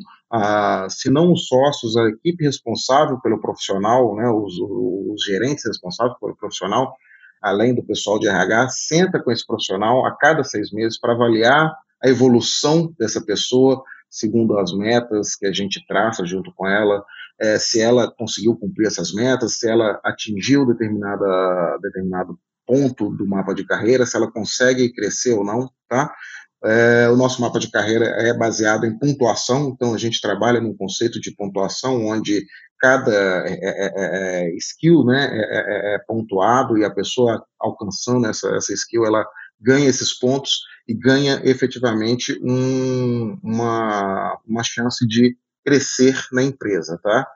[0.88, 6.36] se não os sócios, a equipe responsável pelo profissional, né, os, os gerentes responsáveis pelo
[6.36, 6.94] profissional,
[7.42, 11.74] além do pessoal de RH, senta com esse profissional a cada seis meses para avaliar
[12.02, 17.02] a evolução dessa pessoa segundo as metas que a gente traça junto com ela,
[17.40, 23.54] é, se ela conseguiu cumprir essas metas, se ela atingiu determinada, determinado ponto do mapa
[23.54, 26.14] de carreira, se ela consegue crescer ou não, tá?
[26.62, 30.76] É, o nosso mapa de carreira é baseado em pontuação, então a gente trabalha num
[30.76, 32.44] conceito de pontuação onde
[32.78, 33.10] cada
[33.48, 39.06] é, é, é, é skill né, é, pontuado e a pessoa alcançando essa, essa skill,
[39.06, 39.26] ela
[39.58, 47.26] ganha esses pontos e ganha efetivamente um, uma, uma chance de crescer na empresa, tá?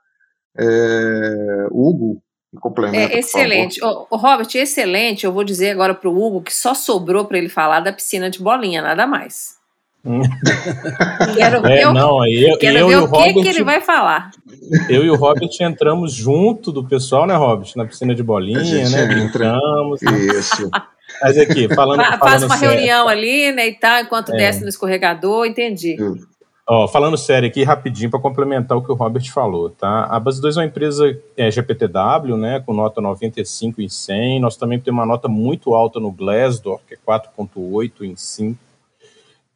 [0.57, 2.23] É, Hugo,
[2.61, 3.15] complementa.
[3.15, 3.83] É, excelente.
[3.85, 5.25] O, o, Robert, excelente.
[5.25, 8.31] Eu vou dizer agora para o Hugo que só sobrou para ele falar da piscina
[8.31, 9.55] de bolinha, nada mais.
[11.35, 14.31] quero ver, é, não, eu, quero eu ver o, o Robert, que, ele vai falar.
[14.87, 17.71] Eu e o Robert entramos junto do pessoal, né, Robert?
[17.75, 19.07] Na piscina de bolinha, né?
[19.07, 20.03] Brincamos.
[20.03, 20.71] Isso.
[21.23, 22.03] Mas aqui, falando.
[22.19, 24.37] Faz uma sério, reunião ali, né, e tal, enquanto é.
[24.37, 25.97] desce no escorregador, entendi.
[26.91, 30.05] Falando sério aqui, rapidinho, para complementar o que o Robert falou, tá?
[30.05, 34.41] A Base 2 é uma empresa é, GPTW, né, com nota 95 em 100.
[34.41, 38.59] Nós também temos uma nota muito alta no Glassdoor, que é 4.8 em 5.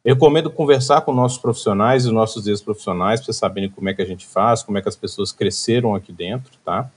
[0.05, 4.03] Eu recomendo conversar com nossos profissionais e nossos ex-profissionais para vocês saberem como é que
[4.03, 6.91] a gente faz, como é que as pessoas cresceram aqui dentro, tá?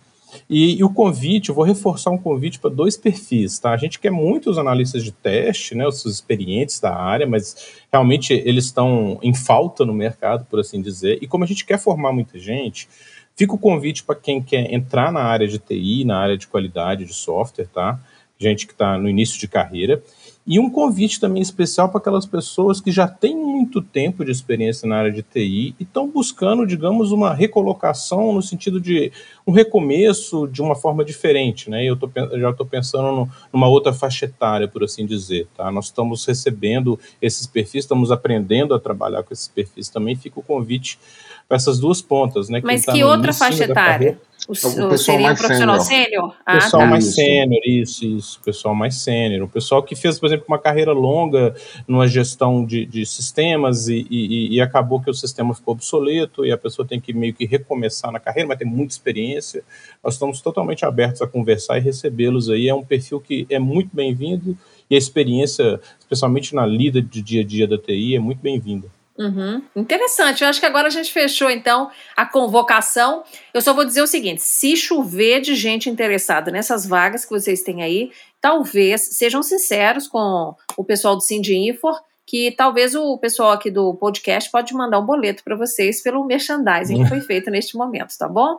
[0.48, 3.70] E, e, o convite, eu vou reforçar um convite para dois perfis, tá?
[3.72, 8.66] A gente quer muitos analistas de teste, né, os experientes da área, mas realmente eles
[8.66, 11.18] estão em falta no mercado, por assim dizer.
[11.20, 12.88] E como a gente quer formar muita gente,
[13.36, 17.04] fica o convite para quem quer entrar na área de TI, na área de qualidade
[17.04, 18.00] de software, tá?
[18.38, 20.02] Gente que está no início de carreira.
[20.44, 24.88] E um convite também especial para aquelas pessoas que já têm muito tempo de experiência
[24.88, 29.12] na área de TI e estão buscando, digamos, uma recolocação no sentido de
[29.46, 31.84] um recomeço de uma forma diferente, né?
[31.84, 35.70] Eu tô, já estou pensando no, numa outra faixa etária, por assim dizer, tá?
[35.70, 40.16] Nós estamos recebendo esses perfis, estamos aprendendo a trabalhar com esses perfis também.
[40.16, 40.98] Fica o convite
[41.46, 42.60] para essas duas pontas, né?
[42.64, 44.20] Mas tá que outra faixa etária?
[44.48, 46.36] O, o pessoal seria mais um profissional sênior?
[46.44, 46.88] Ah, pessoal tá.
[46.88, 48.40] mais sênior, isso, isso.
[48.44, 49.44] Pessoal mais sênior.
[49.44, 51.54] O pessoal que fez, por exemplo, uma carreira longa
[51.86, 56.50] numa gestão de, de sistemas e, e, e, acabou que o sistema ficou obsoleto e
[56.50, 59.62] a pessoa tem que meio que recomeçar na carreira, mas tem muita experiência.
[60.02, 62.68] Nós estamos totalmente abertos a conversar e recebê-los aí.
[62.68, 64.58] É um perfil que é muito bem-vindo
[64.90, 68.88] e a experiência, especialmente na lida de dia a dia da TI, é muito bem-vinda.
[69.22, 69.62] Uhum.
[69.76, 70.42] Interessante.
[70.42, 73.22] Eu acho que agora a gente fechou então a convocação.
[73.54, 77.62] Eu só vou dizer o seguinte: se chover de gente interessada nessas vagas que vocês
[77.62, 78.10] têm aí,
[78.40, 84.50] talvez sejam sinceros com o pessoal do Sindinfor, que talvez o pessoal aqui do podcast
[84.50, 88.58] pode mandar um boleto para vocês pelo merchandising que foi feito neste momento, tá bom?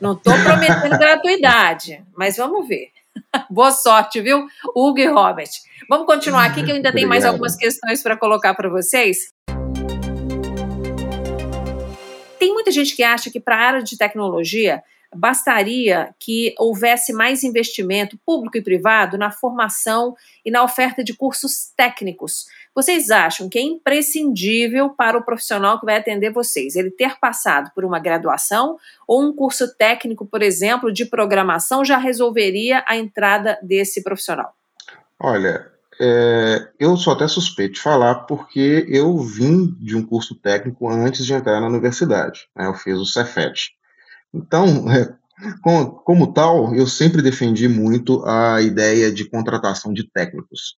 [0.00, 2.88] Não estou prometendo gratuidade, mas vamos ver.
[3.50, 5.50] Boa sorte, viu, Hugo e Robert.
[5.88, 9.34] Vamos continuar aqui que eu ainda tenho mais algumas questões para colocar para vocês.
[12.44, 14.84] Tem muita gente que acha que para a área de tecnologia
[15.14, 20.14] bastaria que houvesse mais investimento público e privado na formação
[20.44, 22.44] e na oferta de cursos técnicos.
[22.74, 27.70] Vocês acham que é imprescindível para o profissional que vai atender vocês ele ter passado
[27.74, 28.76] por uma graduação
[29.08, 34.54] ou um curso técnico, por exemplo, de programação já resolveria a entrada desse profissional?
[35.18, 40.88] Olha, é, eu sou até suspeito de falar porque eu vim de um curso técnico
[40.88, 42.48] antes de entrar na universidade.
[42.56, 42.66] Né?
[42.66, 43.70] Eu fiz o Cefet.
[44.32, 45.14] Então, é,
[45.62, 50.76] como, como, tal, eu sempre defendi muito a ideia de contratação de técnicos.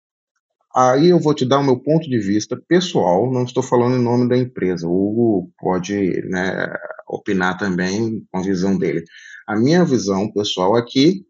[0.74, 4.02] Aí eu vou te dar o meu ponto de vista pessoal, não estou falando em
[4.02, 4.86] nome da empresa.
[4.86, 6.70] O Hugo pode né,
[7.08, 9.02] opinar também com a visão dele.
[9.46, 11.24] A minha visão pessoal aqui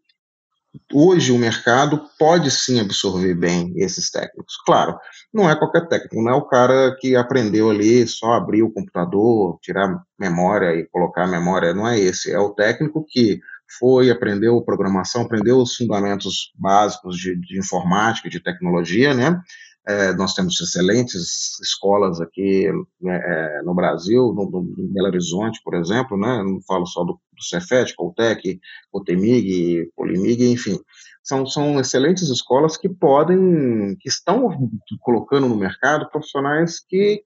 [0.93, 4.55] hoje o mercado pode sim absorver bem esses técnicos.
[4.65, 4.97] Claro,
[5.33, 9.59] não é qualquer técnico, não é o cara que aprendeu ali só abrir o computador,
[9.61, 12.31] tirar memória e colocar memória, não é esse.
[12.31, 13.39] É o técnico que
[13.79, 19.39] foi, aprendeu programação, aprendeu os fundamentos básicos de, de informática, de tecnologia, né?
[19.87, 22.69] É, nós temos excelentes escolas aqui
[22.99, 26.43] né, é, no Brasil, no, no, Belo Horizonte, por exemplo, né?
[26.43, 28.59] não falo só do, do Cefet, Coltec,
[28.91, 30.77] Cotemig, Polimig, enfim,
[31.23, 34.69] são, são excelentes escolas que podem, que estão
[34.99, 37.23] colocando no mercado profissionais que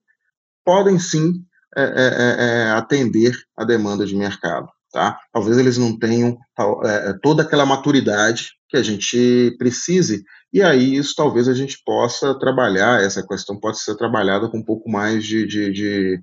[0.64, 1.44] podem sim
[1.76, 4.68] é, é, é, é atender a demanda de mercado.
[4.92, 5.18] Tá?
[5.32, 6.36] Talvez eles não tenham
[7.22, 10.22] toda aquela maturidade que a gente precise
[10.52, 14.64] e aí, isso talvez a gente possa trabalhar, essa questão pode ser trabalhada com um
[14.64, 16.22] pouco mais de, de, de,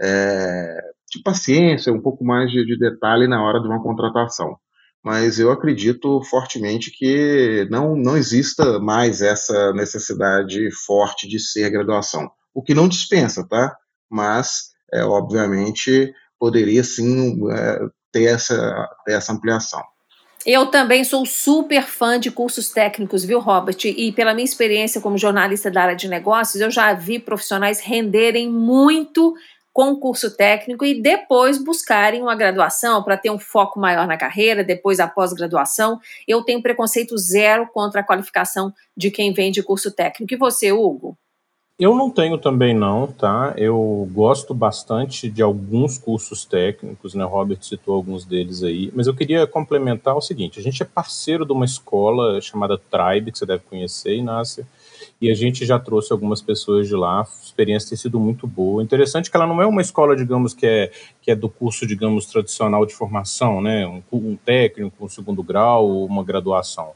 [0.00, 4.56] é, de paciência, um pouco mais de, de, detalhe na hora de uma contratação.
[5.02, 12.30] Mas eu acredito fortemente que não, não exista mais essa necessidade forte de ser graduação.
[12.54, 13.76] O que não dispensa, tá?
[14.08, 17.80] Mas, é, obviamente, poderia sim é,
[18.14, 19.82] ter, essa, ter essa ampliação.
[20.46, 23.78] Eu também sou super fã de cursos técnicos, viu, Robert?
[23.84, 28.50] E pela minha experiência como jornalista da área de negócios, eu já vi profissionais renderem
[28.50, 29.34] muito
[29.72, 34.16] com o curso técnico e depois buscarem uma graduação para ter um foco maior na
[34.16, 35.98] carreira, depois a pós-graduação.
[36.28, 40.32] Eu tenho preconceito zero contra a qualificação de quem vem de curso técnico.
[40.32, 41.18] E você, Hugo?
[41.76, 43.52] Eu não tenho também não, tá?
[43.56, 47.24] Eu gosto bastante de alguns cursos técnicos, né?
[47.24, 50.86] O Robert citou alguns deles aí, mas eu queria complementar o seguinte: a gente é
[50.86, 54.64] parceiro de uma escola chamada Tribe, que você deve conhecer, Inácia,
[55.20, 58.80] e a gente já trouxe algumas pessoas de lá, a experiência tem sido muito boa.
[58.80, 62.26] Interessante que ela não é uma escola, digamos, que é, que é do curso, digamos,
[62.26, 63.84] tradicional de formação, né?
[63.84, 66.92] Um, um técnico, um segundo grau, uma graduação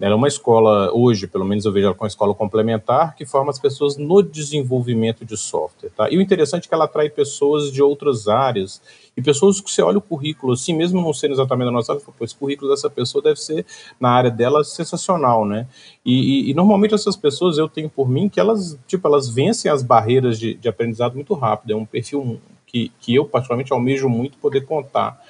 [0.00, 3.26] ela é uma escola, hoje, pelo menos eu vejo ela como uma escola complementar, que
[3.26, 5.90] forma as pessoas no desenvolvimento de software.
[5.90, 6.10] Tá?
[6.10, 8.80] E o interessante é que ela atrai pessoas de outras áreas,
[9.16, 12.02] e pessoas que você olha o currículo, assim, mesmo não sendo exatamente da nossa área,
[12.04, 13.66] pô, esse currículo dessa pessoa deve ser,
[14.00, 15.66] na área dela, sensacional, né?
[16.04, 19.70] E, e, e, normalmente essas pessoas, eu tenho por mim, que elas, tipo, elas vencem
[19.70, 22.40] as barreiras de, de aprendizado muito rápido, é um perfil
[22.70, 25.20] que, que eu particularmente almejo muito poder contar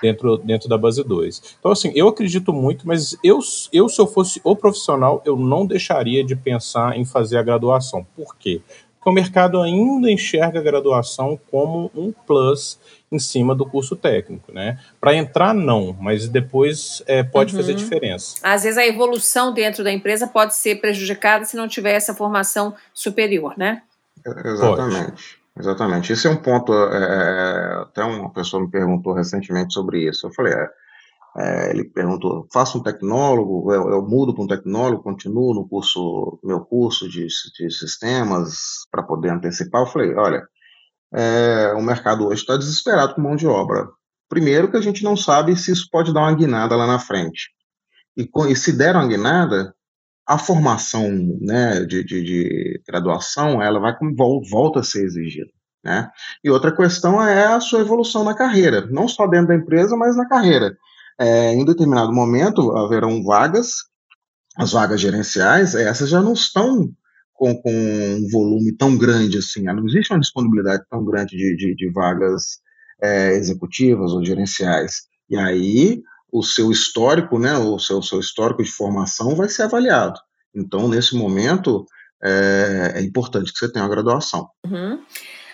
[0.00, 1.56] dentro, dentro da base 2.
[1.58, 3.38] Então, assim, eu acredito muito, mas eu,
[3.72, 8.06] eu, se eu fosse o profissional, eu não deixaria de pensar em fazer a graduação.
[8.16, 8.62] Por quê?
[8.98, 12.78] Porque o mercado ainda enxerga a graduação como um plus
[13.12, 14.78] em cima do curso técnico, né?
[15.00, 17.60] Para entrar, não, mas depois é, pode uhum.
[17.60, 18.36] fazer diferença.
[18.42, 22.74] Às vezes a evolução dentro da empresa pode ser prejudicada se não tiver essa formação
[22.92, 23.82] superior, né?
[24.26, 25.10] Exatamente.
[25.10, 25.45] Pode.
[25.58, 26.12] Exatamente.
[26.12, 26.72] Esse é um ponto.
[26.72, 30.26] É, é, até uma pessoa me perguntou recentemente sobre isso.
[30.26, 30.68] Eu falei, é,
[31.38, 33.72] é, ele perguntou: faço um tecnólogo?
[33.72, 35.02] Eu, eu mudo para um tecnólogo?
[35.02, 39.82] Continuo no curso, meu curso de, de sistemas para poder antecipar?
[39.82, 40.46] Eu falei, olha,
[41.14, 43.88] é, o mercado hoje está desesperado com mão de obra.
[44.28, 47.50] Primeiro que a gente não sabe se isso pode dar uma guinada lá na frente.
[48.16, 49.74] E, e se der uma guinada,
[50.26, 51.08] a formação
[51.40, 53.94] né, de, de, de, graduação ela vai
[54.50, 55.50] volta a ser exigida.
[55.84, 56.10] Né?
[56.42, 60.16] E outra questão é a sua evolução na carreira, não só dentro da empresa, mas
[60.16, 60.76] na carreira.
[61.18, 63.84] É, em determinado momento haverão vagas,
[64.56, 66.90] as vagas gerenciais, essas já não estão
[67.32, 71.74] com, com um volume tão grande assim, não existe uma disponibilidade tão grande de, de,
[71.74, 72.58] de vagas
[73.00, 75.02] é, executivas ou gerenciais.
[75.30, 76.02] E aí
[76.32, 80.18] o seu histórico, né, o seu, seu histórico de formação vai ser avaliado.
[80.54, 81.86] Então, nesse momento,
[82.22, 84.48] é, é importante que você tenha uma graduação.
[84.64, 85.02] Uhum.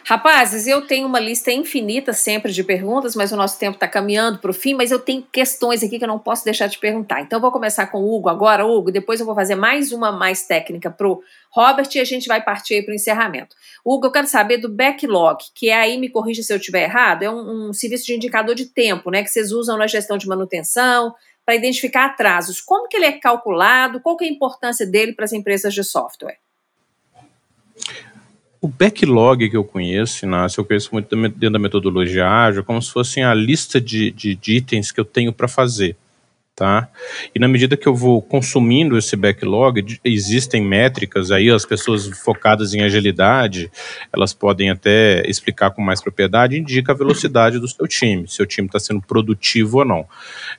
[0.04, 4.38] Rapazes, eu tenho uma lista infinita sempre de perguntas, mas o nosso tempo está caminhando
[4.38, 7.20] para o fim, mas eu tenho questões aqui que eu não posso deixar de perguntar.
[7.20, 10.10] Então, eu vou começar com o Hugo agora, Hugo, depois eu vou fazer mais uma
[10.10, 13.54] mais técnica para o Robert e a gente vai partir para o encerramento.
[13.84, 17.22] Hugo, eu quero saber do backlog, que é aí, me corrija se eu estiver errado,
[17.22, 20.26] é um, um serviço de indicador de tempo, né, que vocês usam na gestão de
[20.26, 22.60] manutenção, para identificar atrasos.
[22.60, 24.00] Como que ele é calculado?
[24.00, 26.38] Qual que é a importância dele para as empresas de software?
[28.62, 32.92] O backlog que eu conheço, Inácio, eu conheço muito dentro da metodologia ágil, como se
[32.92, 35.96] fosse a lista de, de, de itens que eu tenho para fazer
[36.54, 36.88] tá?
[37.34, 42.74] E na medida que eu vou consumindo esse backlog, existem métricas aí, as pessoas focadas
[42.74, 43.70] em agilidade,
[44.12, 48.46] elas podem até explicar com mais propriedade, indica a velocidade do seu time, se o
[48.46, 50.06] time está sendo produtivo ou não.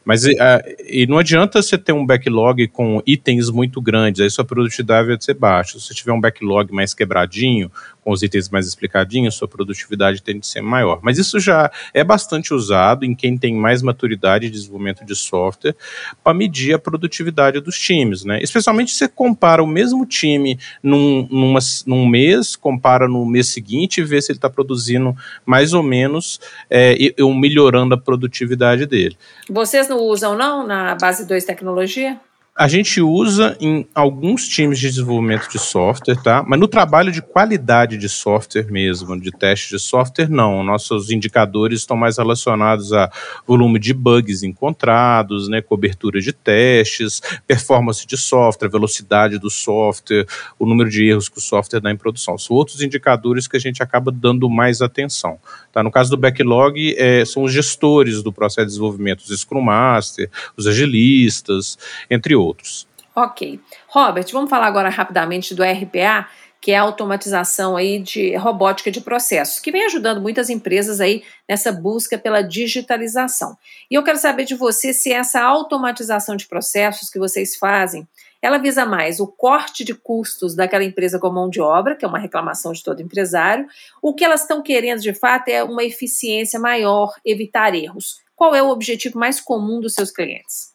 [0.04, 4.30] Mas e, a, e não adianta você ter um backlog com itens muito grandes, aí
[4.30, 5.80] sua produtividade vai ser baixa.
[5.80, 7.72] Se você tiver um backlog mais quebradinho,
[8.04, 11.00] com os itens mais explicadinhos, sua produtividade tende a ser maior.
[11.02, 15.76] Mas isso já é bastante usado em quem tem mais maturidade de desenvolvimento de software
[16.24, 18.40] para medir a produtividade dos times, né?
[18.42, 24.00] Especialmente se você compara o mesmo time num, numa, num mês, compara no mês seguinte
[24.00, 26.40] e vê se ele está produzindo mais ou menos
[26.70, 29.18] é, e, melhorando a produtividade dele.
[29.50, 32.20] Vocês não usam não na base 2 tecnologia?
[32.56, 36.44] A gente usa em alguns times de desenvolvimento de software, tá?
[36.48, 40.64] Mas no trabalho de qualidade de software mesmo, de teste de software, não.
[40.64, 43.12] Nossos indicadores estão mais relacionados a
[43.48, 45.64] volume de bugs encontrados, né?
[45.64, 50.28] Cobertura de testes, performance de software, velocidade do software,
[50.60, 52.38] o número de erros que o software dá em produção.
[52.38, 55.40] São outros indicadores que a gente acaba dando mais atenção.
[55.74, 55.82] Tá?
[55.82, 60.30] No caso do backlog, é, são os gestores do processo de desenvolvimento, os Scrum Master,
[60.56, 61.78] os agilistas,
[62.10, 62.88] entre outros.
[63.16, 63.60] Ok.
[63.88, 66.28] Robert, vamos falar agora rapidamente do RPA,
[66.62, 71.24] que é a automatização aí de robótica de processos, que vem ajudando muitas empresas aí
[71.50, 73.58] nessa busca pela digitalização.
[73.90, 78.08] E eu quero saber de você se essa automatização de processos que vocês fazem
[78.44, 82.08] ela visa mais o corte de custos daquela empresa com mão de obra, que é
[82.08, 83.66] uma reclamação de todo empresário.
[84.02, 88.18] O que elas estão querendo de fato é uma eficiência maior, evitar erros.
[88.36, 90.74] Qual é o objetivo mais comum dos seus clientes?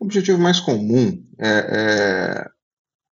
[0.00, 2.48] O objetivo mais comum é,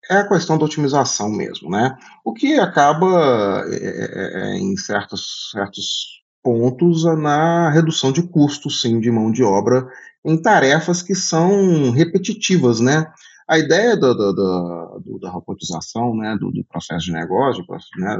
[0.08, 1.94] é, é a questão da otimização mesmo, né?
[2.24, 8.98] O que acaba é, é, é em certos, certos pontos na redução de custos, sim,
[9.00, 9.86] de mão de obra
[10.24, 13.12] em tarefas que são repetitivas, né?
[13.52, 17.62] A ideia do, do, do, da robotização, né, do, processo de negócio,
[17.98, 18.16] né,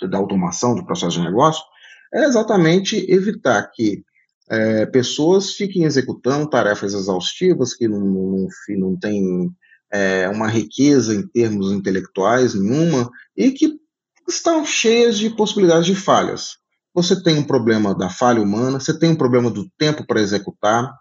[0.00, 1.64] da, da, automação do processo de negócio,
[2.12, 4.04] é exatamente evitar que
[4.50, 9.50] é, pessoas fiquem executando tarefas exaustivas que não, não, não têm
[9.90, 13.80] é, uma riqueza em termos intelectuais nenhuma e que
[14.28, 16.58] estão cheias de possibilidades de falhas.
[16.92, 20.92] Você tem um problema da falha humana, você tem um problema do tempo para executar,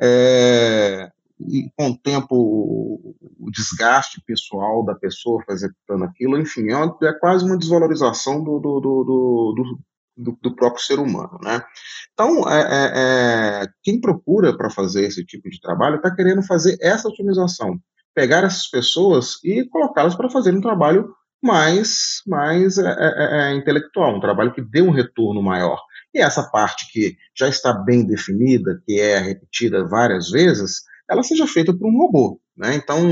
[0.00, 1.10] é,
[1.48, 2.34] e com o tempo
[3.38, 8.80] o desgaste pessoal da pessoa executando aquilo, enfim, é, é quase uma desvalorização do, do,
[8.80, 9.54] do,
[10.16, 11.62] do, do próprio ser humano, né?
[12.12, 16.76] Então, é, é, é quem procura para fazer esse tipo de trabalho está querendo fazer
[16.80, 17.78] essa otimização,
[18.14, 24.16] pegar essas pessoas e colocá-las para fazer um trabalho mais, mais é, é, é, intelectual,
[24.16, 25.80] um trabalho que dê um retorno maior.
[26.14, 31.46] E essa parte que já está bem definida, que é repetida várias vezes, ela seja
[31.46, 32.40] feita por um robô.
[32.56, 32.74] Né?
[32.76, 33.10] Então,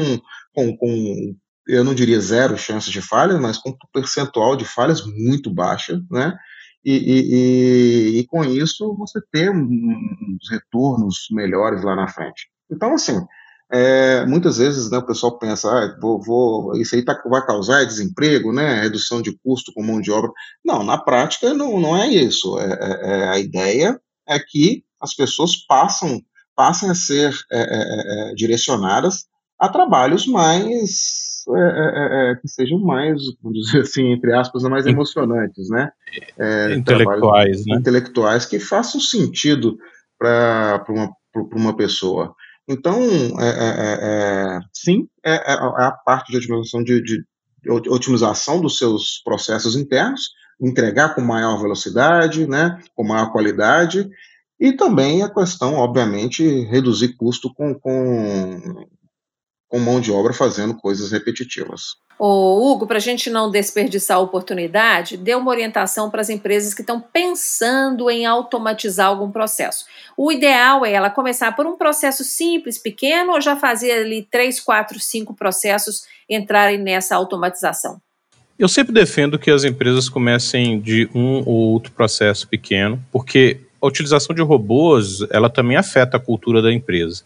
[0.55, 1.37] com, com,
[1.67, 6.01] eu não diria zero chances de falha, mas com um percentual de falhas muito baixa,
[6.11, 6.37] né?
[6.85, 12.49] E, e, e, e com isso você ter uns retornos melhores lá na frente.
[12.71, 13.21] Então, assim,
[13.71, 17.85] é, muitas vezes né, o pessoal pensa, ah, vou, vou, isso aí tá, vai causar
[17.85, 20.31] desemprego, né, redução de custo com mão de obra.
[20.65, 22.59] Não, na prática não, não é isso.
[22.59, 26.23] É, é, é a ideia é que as pessoas passam
[26.59, 29.27] passem a ser é, é, é, é, direcionadas
[29.61, 34.85] a trabalhos mais é, é, é, que sejam mais, vamos dizer assim, entre aspas, mais
[34.85, 35.89] emocionantes, né?
[36.37, 37.77] É, intelectuais, né?
[37.77, 39.79] Intelectuais que façam sentido
[40.19, 41.13] para uma,
[41.55, 42.35] uma pessoa.
[42.69, 42.99] Então,
[43.41, 47.25] é, sim, é, a parte de otimização de, de,
[47.63, 50.31] de otimização dos seus processos internos,
[50.61, 54.11] entregar com maior velocidade, né, com maior qualidade,
[54.61, 58.87] e também a questão, obviamente, reduzir custo com, com,
[59.69, 61.97] com mão de obra fazendo coisas repetitivas.
[62.19, 66.75] Ô, Hugo, para a gente não desperdiçar a oportunidade, dê uma orientação para as empresas
[66.75, 69.85] que estão pensando em automatizar algum processo.
[70.17, 74.59] O ideal é ela começar por um processo simples, pequeno, ou já fazer ali três,
[74.59, 78.01] quatro, cinco processos entrarem nessa automatização?
[78.59, 83.87] Eu sempre defendo que as empresas comecem de um ou outro processo pequeno, porque a
[83.87, 87.23] utilização de robôs, ela também afeta a cultura da empresa.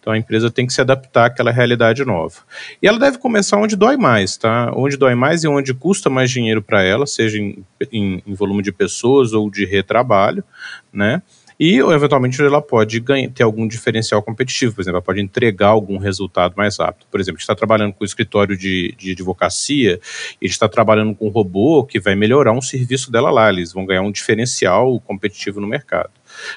[0.00, 2.36] Então a empresa tem que se adaptar àquela realidade nova.
[2.80, 4.72] E ela deve começar onde dói mais, tá?
[4.74, 8.62] Onde dói mais e onde custa mais dinheiro para ela, seja em, em, em volume
[8.62, 10.44] de pessoas ou de retrabalho,
[10.92, 11.22] né?
[11.58, 15.96] E, eventualmente, ela pode ganhar, ter algum diferencial competitivo, por exemplo, ela pode entregar algum
[15.96, 17.06] resultado mais rápido.
[17.10, 19.98] Por exemplo, a gente está trabalhando com o escritório de, de advocacia,
[20.40, 23.86] e está trabalhando com um robô que vai melhorar um serviço dela lá, eles vão
[23.86, 26.10] ganhar um diferencial competitivo no mercado.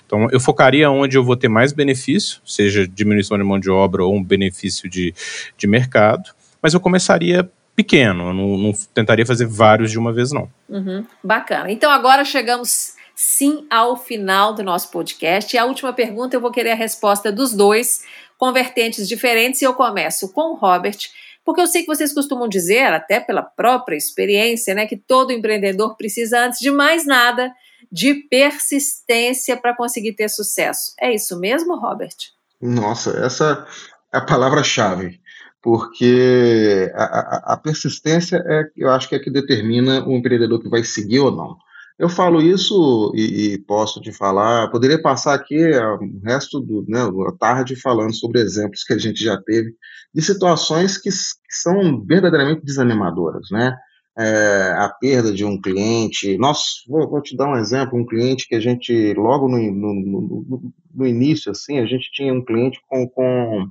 [0.05, 4.03] Então, eu focaria onde eu vou ter mais benefício, seja diminuição de mão de obra
[4.03, 5.13] ou um benefício de,
[5.57, 6.29] de mercado,
[6.61, 10.49] mas eu começaria pequeno, eu não, não tentaria fazer vários de uma vez, não.
[10.67, 11.71] Uhum, bacana.
[11.71, 15.53] Então, agora chegamos sim ao final do nosso podcast.
[15.53, 18.01] E a última pergunta eu vou querer a resposta dos dois,
[18.37, 20.97] com vertentes diferentes, e eu começo com o Robert,
[21.43, 25.97] porque eu sei que vocês costumam dizer, até pela própria experiência, né, que todo empreendedor
[25.97, 27.51] precisa, antes de mais nada,
[27.91, 30.93] de persistência para conseguir ter sucesso.
[30.97, 32.15] É isso mesmo, Robert?
[32.61, 33.67] Nossa, essa
[34.13, 35.19] é a palavra-chave
[35.61, 40.69] porque a, a, a, persistência é, eu acho que é que determina o empreendedor que
[40.69, 41.57] vai seguir ou não.
[41.99, 46.99] Eu falo isso e, e, posso te falar, poderia passar aqui o resto do, né,
[46.99, 49.75] da tarde falando sobre exemplos que a gente já teve
[50.15, 53.75] de situações que, que são verdadeiramente desanimadoras, né?
[54.17, 56.37] É, a perda de um cliente.
[56.37, 59.93] Nós, vou, vou, te dar um exemplo, um cliente que a gente, logo no, no,
[59.93, 63.69] no, no início, assim, a gente tinha um cliente com, com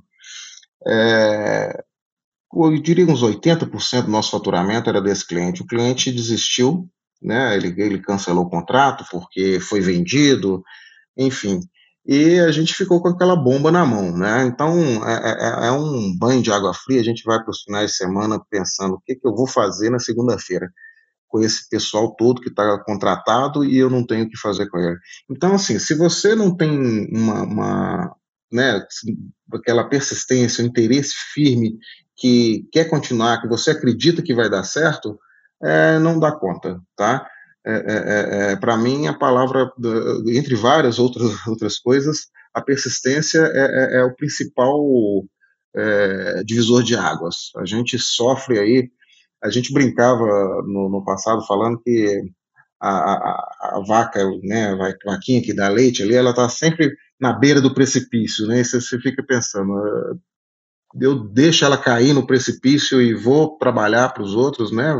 [0.87, 1.83] é,
[2.53, 5.61] eu diria uns 80% do nosso faturamento era desse cliente.
[5.61, 6.89] O cliente desistiu
[7.21, 7.55] né?
[7.55, 10.63] Ele, ele cancelou o contrato porque foi vendido,
[11.17, 11.59] enfim.
[12.05, 14.45] E a gente ficou com aquela bomba na mão, né?
[14.45, 14.73] Então
[15.07, 17.01] é, é, é um banho de água fria.
[17.01, 19.89] A gente vai para os finais de semana pensando o que, que eu vou fazer
[19.89, 20.71] na segunda-feira
[21.27, 24.79] com esse pessoal todo que está contratado e eu não tenho o que fazer com
[24.79, 24.97] ele.
[25.29, 28.15] Então, assim, se você não tem uma, uma
[28.51, 28.83] né,
[29.53, 31.77] aquela persistência, um interesse firme
[32.17, 35.17] que quer continuar, que você acredita que vai dar certo,
[35.61, 37.27] é, não dá conta, tá?
[37.65, 39.71] É, é, é, é Para mim, a palavra,
[40.27, 44.79] entre várias outras, outras coisas, a persistência é, é o principal
[46.45, 47.51] divisor de águas.
[47.57, 48.89] A gente sofre aí,
[49.41, 50.25] a gente brincava
[50.65, 52.21] no, no passado falando que
[52.81, 57.33] a, a, a, vaca, né, a vaquinha que dá leite ali, ela está sempre na
[57.33, 58.63] beira do precipício, né?
[58.63, 59.73] Você, você fica pensando,
[60.99, 64.93] eu deixo ela cair no precipício e vou trabalhar para os outros, né?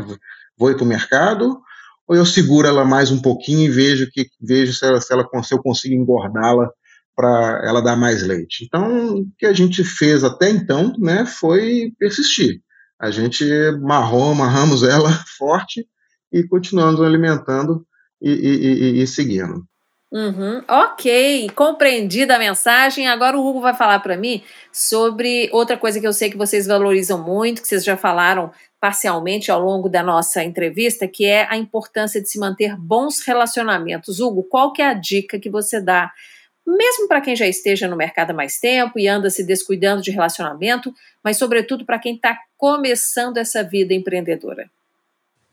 [0.60, 1.58] Vou ir para o mercado,
[2.06, 5.26] ou eu seguro ela mais um pouquinho e vejo que vejo se, ela, se, ela,
[5.42, 6.70] se eu consigo engordá-la
[7.16, 8.64] para ela dar mais leite.
[8.64, 12.60] Então, o que a gente fez até então, né, foi persistir.
[13.00, 13.44] A gente
[13.80, 15.86] marrou, amarramos ela forte
[16.30, 17.86] e continuamos alimentando
[18.20, 19.64] e, e, e, e seguindo.
[20.12, 23.06] Uhum, ok, compreendida a mensagem.
[23.06, 24.42] Agora o Hugo vai falar para mim
[24.72, 28.50] sobre outra coisa que eu sei que vocês valorizam muito, que vocês já falaram
[28.80, 34.20] parcialmente ao longo da nossa entrevista, que é a importância de se manter bons relacionamentos.
[34.20, 36.10] Hugo, qual que é a dica que você dá,
[36.66, 40.10] mesmo para quem já esteja no mercado há mais tempo e anda se descuidando de
[40.10, 44.70] relacionamento, mas sobretudo para quem está começando essa vida empreendedora?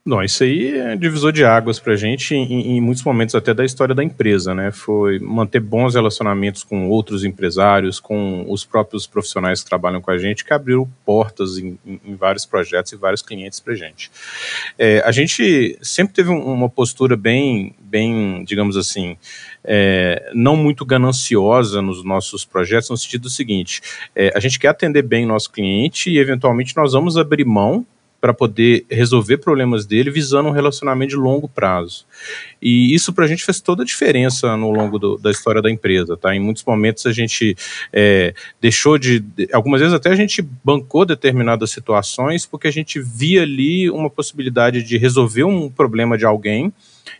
[0.07, 3.53] Não, isso aí é divisor de águas para a gente em, em, muitos momentos até
[3.53, 4.71] da história da empresa, né?
[4.71, 10.17] Foi manter bons relacionamentos com outros empresários, com os próprios profissionais que trabalham com a
[10.17, 14.09] gente, que abriram portas em, em, vários projetos e vários clientes para a gente.
[14.79, 19.17] É, a gente sempre teve uma postura bem, bem, digamos assim,
[19.61, 23.81] é, não muito gananciosa nos nossos projetos, no sentido seguinte:
[24.15, 27.85] é, a gente quer atender bem nosso cliente e eventualmente nós vamos abrir mão
[28.19, 32.05] para poder resolver problemas dele visando um relacionamento de longo prazo.
[32.61, 35.69] E isso para a gente fez toda a diferença no longo do, da história da
[35.69, 36.35] empresa, tá?
[36.35, 37.55] Em muitos momentos a gente
[37.93, 43.43] é, deixou de, algumas vezes até a gente bancou determinadas situações porque a gente via
[43.43, 46.73] ali uma possibilidade de resolver um problema de alguém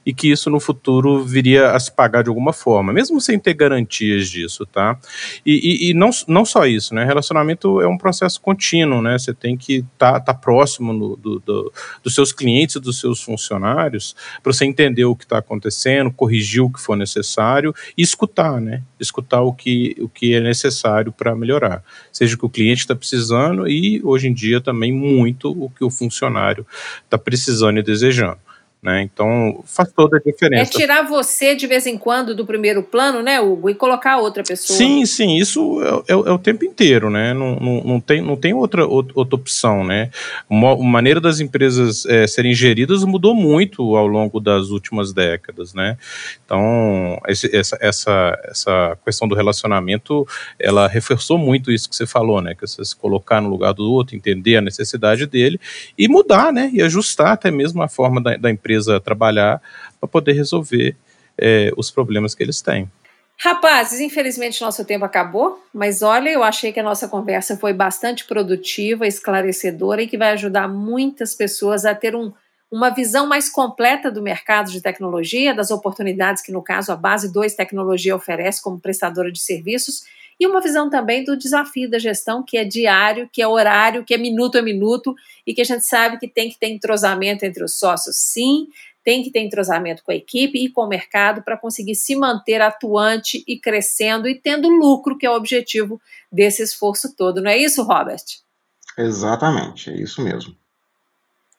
[0.06, 3.54] e que isso no futuro viria a se pagar de alguma forma, mesmo sem ter
[3.54, 4.98] garantias disso, tá?
[5.46, 7.06] E, e, e não, não só isso, né?
[7.06, 9.18] Relacionamento é um processo contínuo, né?
[9.18, 11.74] Você tem que estar tá, tá próximo no, do, do,
[12.04, 16.62] dos seus clientes e dos seus funcionários para você entender o que está acontecendo, corrigir
[16.62, 18.84] o que for necessário e escutar, né?
[19.00, 22.96] Escutar o que, o que é necessário para melhorar, seja o que o cliente está
[22.96, 26.66] precisando e hoje em dia também muito o que o funcionário
[27.04, 28.40] está precisando e desejando.
[28.88, 29.02] Né?
[29.02, 30.64] Então faz toda a diferença.
[30.64, 34.44] É tirar você de vez em quando do primeiro plano, né, Hugo, e colocar outra
[34.44, 34.78] pessoa.
[34.78, 37.34] Sim, sim, isso é, é, é o tempo inteiro, né?
[37.34, 40.10] Não, não, não, tem, não tem outra, outra opção, né?
[40.50, 45.74] Uma, a maneira das empresas é, serem geridas mudou muito ao longo das últimas décadas,
[45.74, 45.98] né?
[46.46, 50.26] Então esse, essa, essa, essa questão do relacionamento,
[50.58, 52.56] ela reforçou muito isso que você falou, né?
[52.56, 55.60] Que você se colocar no lugar do outro, entender a necessidade dele
[55.98, 56.70] e mudar, né?
[56.74, 59.62] E ajustar até mesmo a forma da, da empresa empresa trabalhar
[60.00, 60.96] para poder resolver
[61.38, 62.90] é, os problemas que eles têm.
[63.40, 68.26] Rapazes, infelizmente nosso tempo acabou, mas olha, eu achei que a nossa conversa foi bastante
[68.26, 72.34] produtiva, esclarecedora e que vai ajudar muitas pessoas a ter um,
[72.72, 77.32] uma visão mais completa do mercado de tecnologia, das oportunidades que, no caso, a Base
[77.32, 80.02] 2 Tecnologia oferece como prestadora de serviços
[80.40, 84.14] e uma visão também do desafio da gestão, que é diário, que é horário, que
[84.14, 85.16] é minuto a minuto,
[85.46, 88.68] e que a gente sabe que tem que ter entrosamento entre os sócios, sim,
[89.04, 92.62] tem que ter entrosamento com a equipe e com o mercado para conseguir se manter
[92.62, 96.00] atuante e crescendo e tendo lucro, que é o objetivo
[96.32, 97.42] desse esforço todo.
[97.42, 98.24] Não é isso, Robert?
[98.98, 100.54] Exatamente, é isso mesmo.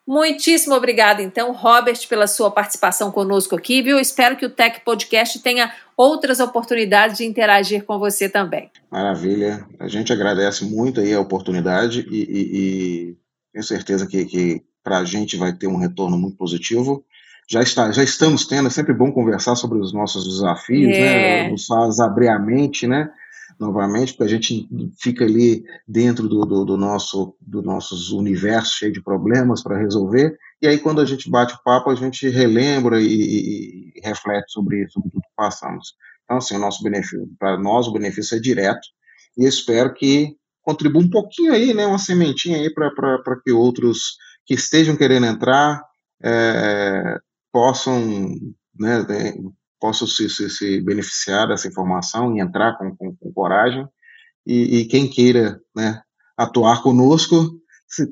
[0.09, 4.01] Muitíssimo obrigada, então, Robert, pela sua participação conosco aqui, viu?
[4.01, 8.71] Espero que o Tech Podcast tenha outras oportunidades de interagir com você também.
[8.91, 9.67] Maravilha.
[9.79, 13.17] A gente agradece muito aí a oportunidade e, e, e
[13.53, 17.05] tenho certeza que, que para a gente vai ter um retorno muito positivo.
[17.47, 21.49] Já, está, já estamos tendo, é sempre bom conversar sobre os nossos desafios, né?
[21.49, 21.51] É.
[21.51, 23.11] Nos faz abrir a mente, né?
[23.59, 24.69] Novamente, porque a gente
[25.01, 30.39] fica ali dentro do, do, do nosso do nossos universos cheio de problemas para resolver,
[30.63, 34.51] e aí quando a gente bate o papo, a gente relembra e, e, e reflete
[34.53, 35.95] sobre, sobre tudo que passamos.
[36.25, 38.87] Então, assim, o nosso benefício, para nós o benefício é direto,
[39.37, 44.55] e espero que contribua um pouquinho aí, né, uma sementinha aí para que outros que
[44.55, 45.83] estejam querendo entrar
[46.23, 47.19] é,
[47.53, 48.35] possam
[48.79, 49.05] né,
[49.81, 53.87] possam se, se, se, beneficiar dessa informação e entrar com, com, com coragem.
[54.47, 56.01] E, e, quem queira né,
[56.37, 57.51] atuar conosco,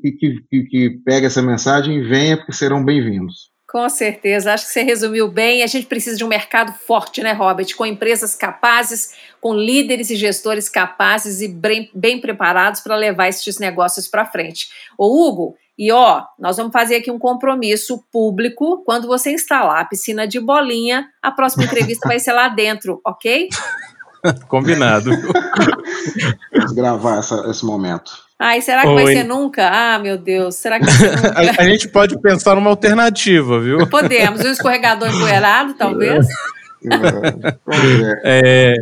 [0.02, 0.12] que,
[0.50, 3.50] que, que pegue essa mensagem e venha, porque serão bem-vindos.
[3.68, 5.62] Com certeza, acho que você resumiu bem.
[5.62, 7.74] A gente precisa de um mercado forte, né, Robert?
[7.76, 13.58] Com empresas capazes, com líderes e gestores capazes e bem, bem preparados para levar esses
[13.58, 14.68] negócios para frente.
[14.96, 18.82] Ô, Hugo, e ó, nós vamos fazer aqui um compromisso público.
[18.84, 23.48] Quando você instalar a piscina de bolinha, a próxima entrevista vai ser lá dentro, ok?
[24.48, 25.10] Combinado.
[26.52, 28.26] Vamos gravar essa, esse momento.
[28.38, 29.04] Ai, será que Oi.
[29.04, 29.68] vai ser nunca?
[29.70, 31.40] Ah, meu Deus, será que vai ser nunca?
[31.40, 33.86] a, a gente pode pensar numa alternativa, viu?
[33.88, 34.40] Podemos.
[34.44, 36.26] Um escorregador empoeirado, talvez.
[38.24, 38.74] É,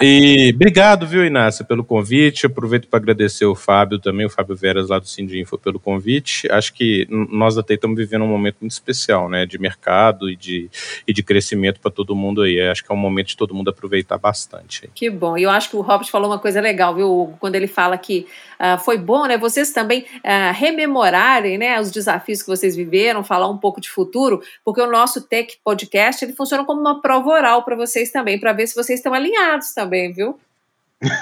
[0.00, 2.46] e obrigado, viu, Inácio, pelo convite.
[2.46, 6.50] Aproveito para agradecer o Fábio também, o Fábio Veras lá do Sindinfo pelo convite.
[6.50, 10.70] Acho que nós TEI estamos vivendo um momento muito especial, né, de mercado e de,
[11.06, 12.60] e de crescimento para todo mundo aí.
[12.60, 14.88] Acho que é um momento de todo mundo aproveitar bastante.
[14.94, 15.36] Que bom.
[15.36, 17.96] E eu acho que o Robert falou uma coisa legal, viu, Hugo, quando ele fala
[17.98, 18.26] que
[18.60, 23.48] uh, foi bom, né, vocês também uh, rememorarem, né, os desafios que vocês viveram, falar
[23.48, 27.30] um pouco de futuro, porque o nosso Tech Podcast, ele funciona como uma prova prova
[27.30, 30.38] oral para vocês também, para ver se vocês estão alinhados também, viu?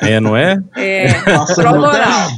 [0.02, 0.56] É, não é?
[0.76, 1.06] É,
[1.54, 2.28] prova oral.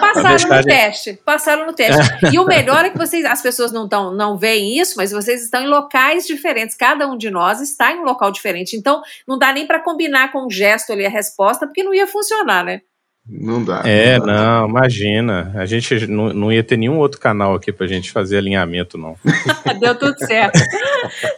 [0.00, 1.20] Passaram no teste.
[1.24, 2.02] Passaram no teste.
[2.32, 5.42] E o melhor é que vocês, as pessoas não tão, não veem isso, mas vocês
[5.42, 6.74] estão em locais diferentes.
[6.74, 8.74] Cada um de nós está em um local diferente.
[8.74, 12.06] Então, não dá nem para combinar com um gesto ali a resposta, porque não ia
[12.06, 12.80] funcionar, né?
[13.26, 13.82] Não dá.
[13.84, 14.32] É, não, dá.
[14.32, 15.52] não, imagina.
[15.54, 19.16] A gente não, não ia ter nenhum outro canal aqui pra gente fazer alinhamento, não.
[19.78, 20.58] Deu tudo certo.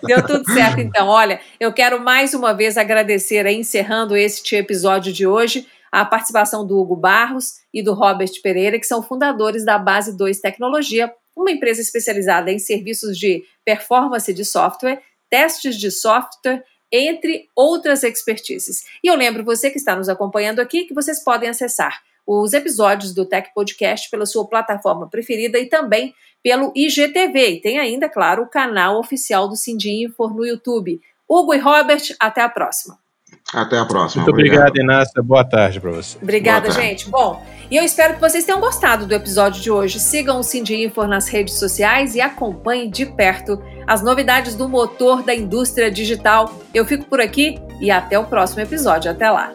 [0.02, 1.08] Deu tudo certo, então.
[1.08, 6.66] Olha, eu quero mais uma vez agradecer, aí, encerrando este episódio de hoje, a participação
[6.66, 11.50] do Hugo Barros e do Robert Pereira, que são fundadores da Base 2 Tecnologia, uma
[11.50, 16.64] empresa especializada em serviços de performance de software, testes de software
[16.96, 18.84] entre outras expertises.
[19.02, 23.12] E eu lembro você que está nos acompanhando aqui que vocês podem acessar os episódios
[23.12, 27.50] do Tech Podcast pela sua plataforma preferida e também pelo IGTV.
[27.50, 31.00] E tem ainda, claro, o canal oficial do Cindy Infor no YouTube.
[31.28, 33.03] Hugo e Robert, até a próxima.
[33.52, 34.24] Até a próxima.
[34.24, 35.22] Muito obrigado, obrigado Inácia.
[35.22, 36.18] Boa tarde para você.
[36.20, 37.08] Obrigada, gente.
[37.08, 40.00] Bom, e eu espero que vocês tenham gostado do episódio de hoje.
[40.00, 45.22] Sigam o Cindy Infor nas redes sociais e acompanhem de perto as novidades do motor
[45.22, 46.52] da indústria digital.
[46.72, 49.10] Eu fico por aqui e até o próximo episódio.
[49.10, 49.52] Até lá.